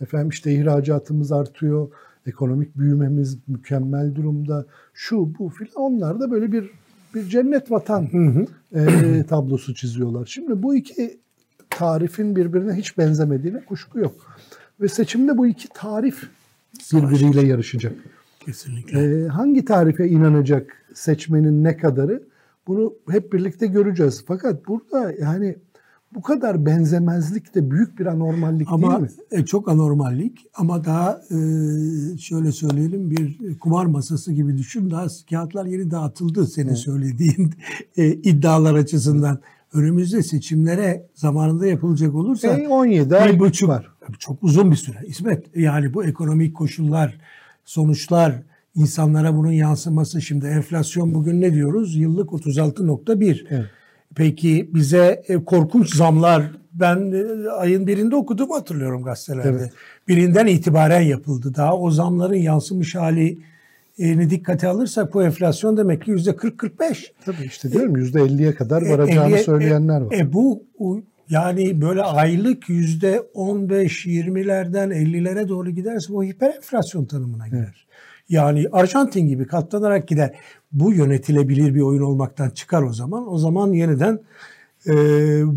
[0.00, 1.88] Efendim işte ihracatımız artıyor.
[2.26, 4.66] Ekonomik büyümemiz mükemmel durumda.
[4.94, 6.70] Şu bu filan onlar da böyle bir
[7.14, 8.08] bir cennet vatan
[8.74, 10.26] e, tablosu çiziyorlar.
[10.26, 11.18] Şimdi bu iki
[11.70, 14.36] tarifin birbirine hiç benzemediğine kuşku yok.
[14.80, 16.28] Ve seçimde bu iki tarif
[16.92, 17.92] birbiriyle yarışacak.
[18.40, 19.00] Kesinlikle.
[19.24, 22.22] Ee, hangi tarife inanacak seçmenin ne kadarı
[22.66, 24.24] bunu hep birlikte göreceğiz.
[24.26, 25.56] Fakat burada yani
[26.14, 29.08] bu kadar benzemezlik de büyük bir anormallik değil Ama mi?
[29.30, 31.36] e, çok anormallik ama daha e,
[32.18, 34.90] şöyle söyleyelim bir kumar masası gibi düşün.
[34.90, 37.50] Daha kağıtlar yeni dağıtıldı senin söylediğin
[37.96, 39.38] e, iddialar açısından.
[39.74, 43.93] Önümüzde seçimlere zamanında yapılacak olursa E, 17 ay buçuk var.
[44.18, 44.96] Çok uzun bir süre.
[45.06, 47.18] İsmet yani bu ekonomik koşullar,
[47.64, 48.34] sonuçlar,
[48.74, 50.22] insanlara bunun yansıması.
[50.22, 51.96] Şimdi enflasyon bugün ne diyoruz?
[51.96, 53.46] Yıllık 36.1.
[53.50, 53.64] Evet.
[54.14, 56.42] Peki bize e, korkunç zamlar
[56.72, 59.48] ben e, ayın birinde okudum hatırlıyorum gazetelerde.
[59.48, 59.72] Evet.
[60.08, 61.52] Birinden itibaren yapıldı.
[61.56, 67.06] Daha o zamların yansımış halini dikkate alırsak bu enflasyon demek ki yüzde 40-45.
[67.24, 70.12] Tabii işte diyorum %50'ye kadar E, varacağını elliye- söyleyenler var.
[70.12, 70.62] E, e, bu
[71.30, 77.86] yani böyle aylık yüzde 15-20'lerden 50'lere doğru giderse bu hiper enflasyon tanımına girer.
[78.28, 80.34] Yani Arjantin gibi katlanarak gider.
[80.72, 83.32] Bu yönetilebilir bir oyun olmaktan çıkar o zaman.
[83.32, 84.20] O zaman yeniden
[84.86, 84.92] e,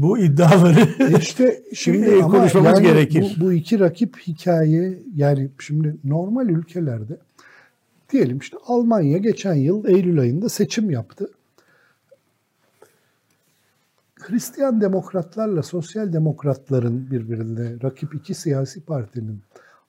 [0.01, 0.88] bu iddiaları
[1.20, 3.38] İşte şimdi E, konuşmamız yani gerekir.
[3.38, 7.18] Bu, bu iki rakip hikaye yani şimdi normal ülkelerde
[8.11, 11.30] diyelim işte Almanya geçen yıl Eylül ayında seçim yaptı.
[14.30, 19.42] Hristiyan demokratlarla sosyal demokratların birbirine rakip iki siyasi partinin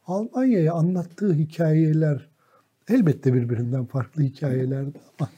[0.07, 2.29] Almanya'ya anlattığı hikayeler
[2.89, 5.31] elbette birbirinden farklı hikayelerdi ama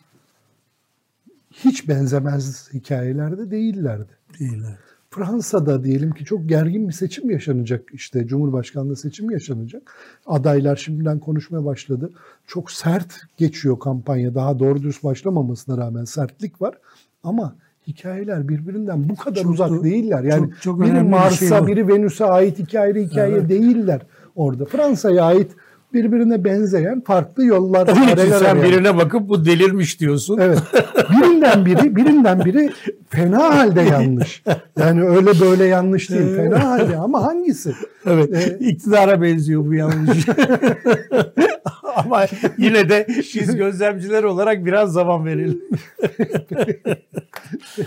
[1.51, 4.13] hiç benzemez hikayelerde değillerdi.
[4.41, 4.79] değiller.
[5.11, 9.95] Fransa'da diyelim ki çok gergin bir seçim yaşanacak işte Cumhurbaşkanlığı seçimi yaşanacak.
[10.27, 12.11] Adaylar şimdiden konuşmaya başladı.
[12.47, 14.35] Çok sert geçiyor kampanya.
[14.35, 16.79] Daha doğru dürüst başlamamasına rağmen sertlik var.
[17.25, 17.57] Ama
[17.95, 20.23] hikayeler birbirinden bu kadar Çok uzak değiller.
[20.25, 21.67] Yani çok- çok biri önemli bir Mars'a, şey bu.
[21.67, 23.49] biri Venüs'e ait iki ayrı hikaye Evet.
[23.49, 24.01] değiller
[24.37, 24.65] orada.
[24.65, 25.51] Fransa'ya ait
[25.95, 27.89] birbirine benzeyen farklı yollar.
[27.89, 30.39] Onun için sen arayan- birine bakıp bu delirmiş diyorsun.
[30.43, 30.59] Evet.
[31.11, 32.71] Birinden biri, birinden biri
[33.09, 34.43] fena halde yanlış.
[34.79, 36.37] Yani öyle böyle yanlış değil.
[36.37, 37.73] Fena halde ama hangisi?
[38.07, 38.31] Evet.
[38.35, 40.27] Ee, iktidara benziyor bu yanlış.
[41.97, 42.27] Ama
[42.59, 45.63] yine de biz gözlemciler olarak biraz zaman verelim.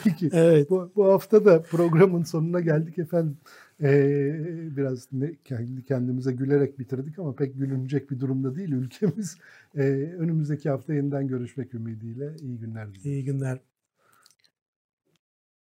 [0.04, 0.30] Peki.
[0.34, 0.70] Evet.
[0.70, 3.38] Bu, bu hafta da programın sonuna geldik efendim.
[3.82, 9.38] Ee, biraz ne, kendi kendimize gülerek bitirdik ama pek gülünecek bir durumda değil ülkemiz.
[9.76, 9.82] Ee,
[10.20, 13.12] önümüzdeki hafta yeniden görüşmek ümidiyle iyi günler diliyorum.
[13.12, 13.60] İyi günler.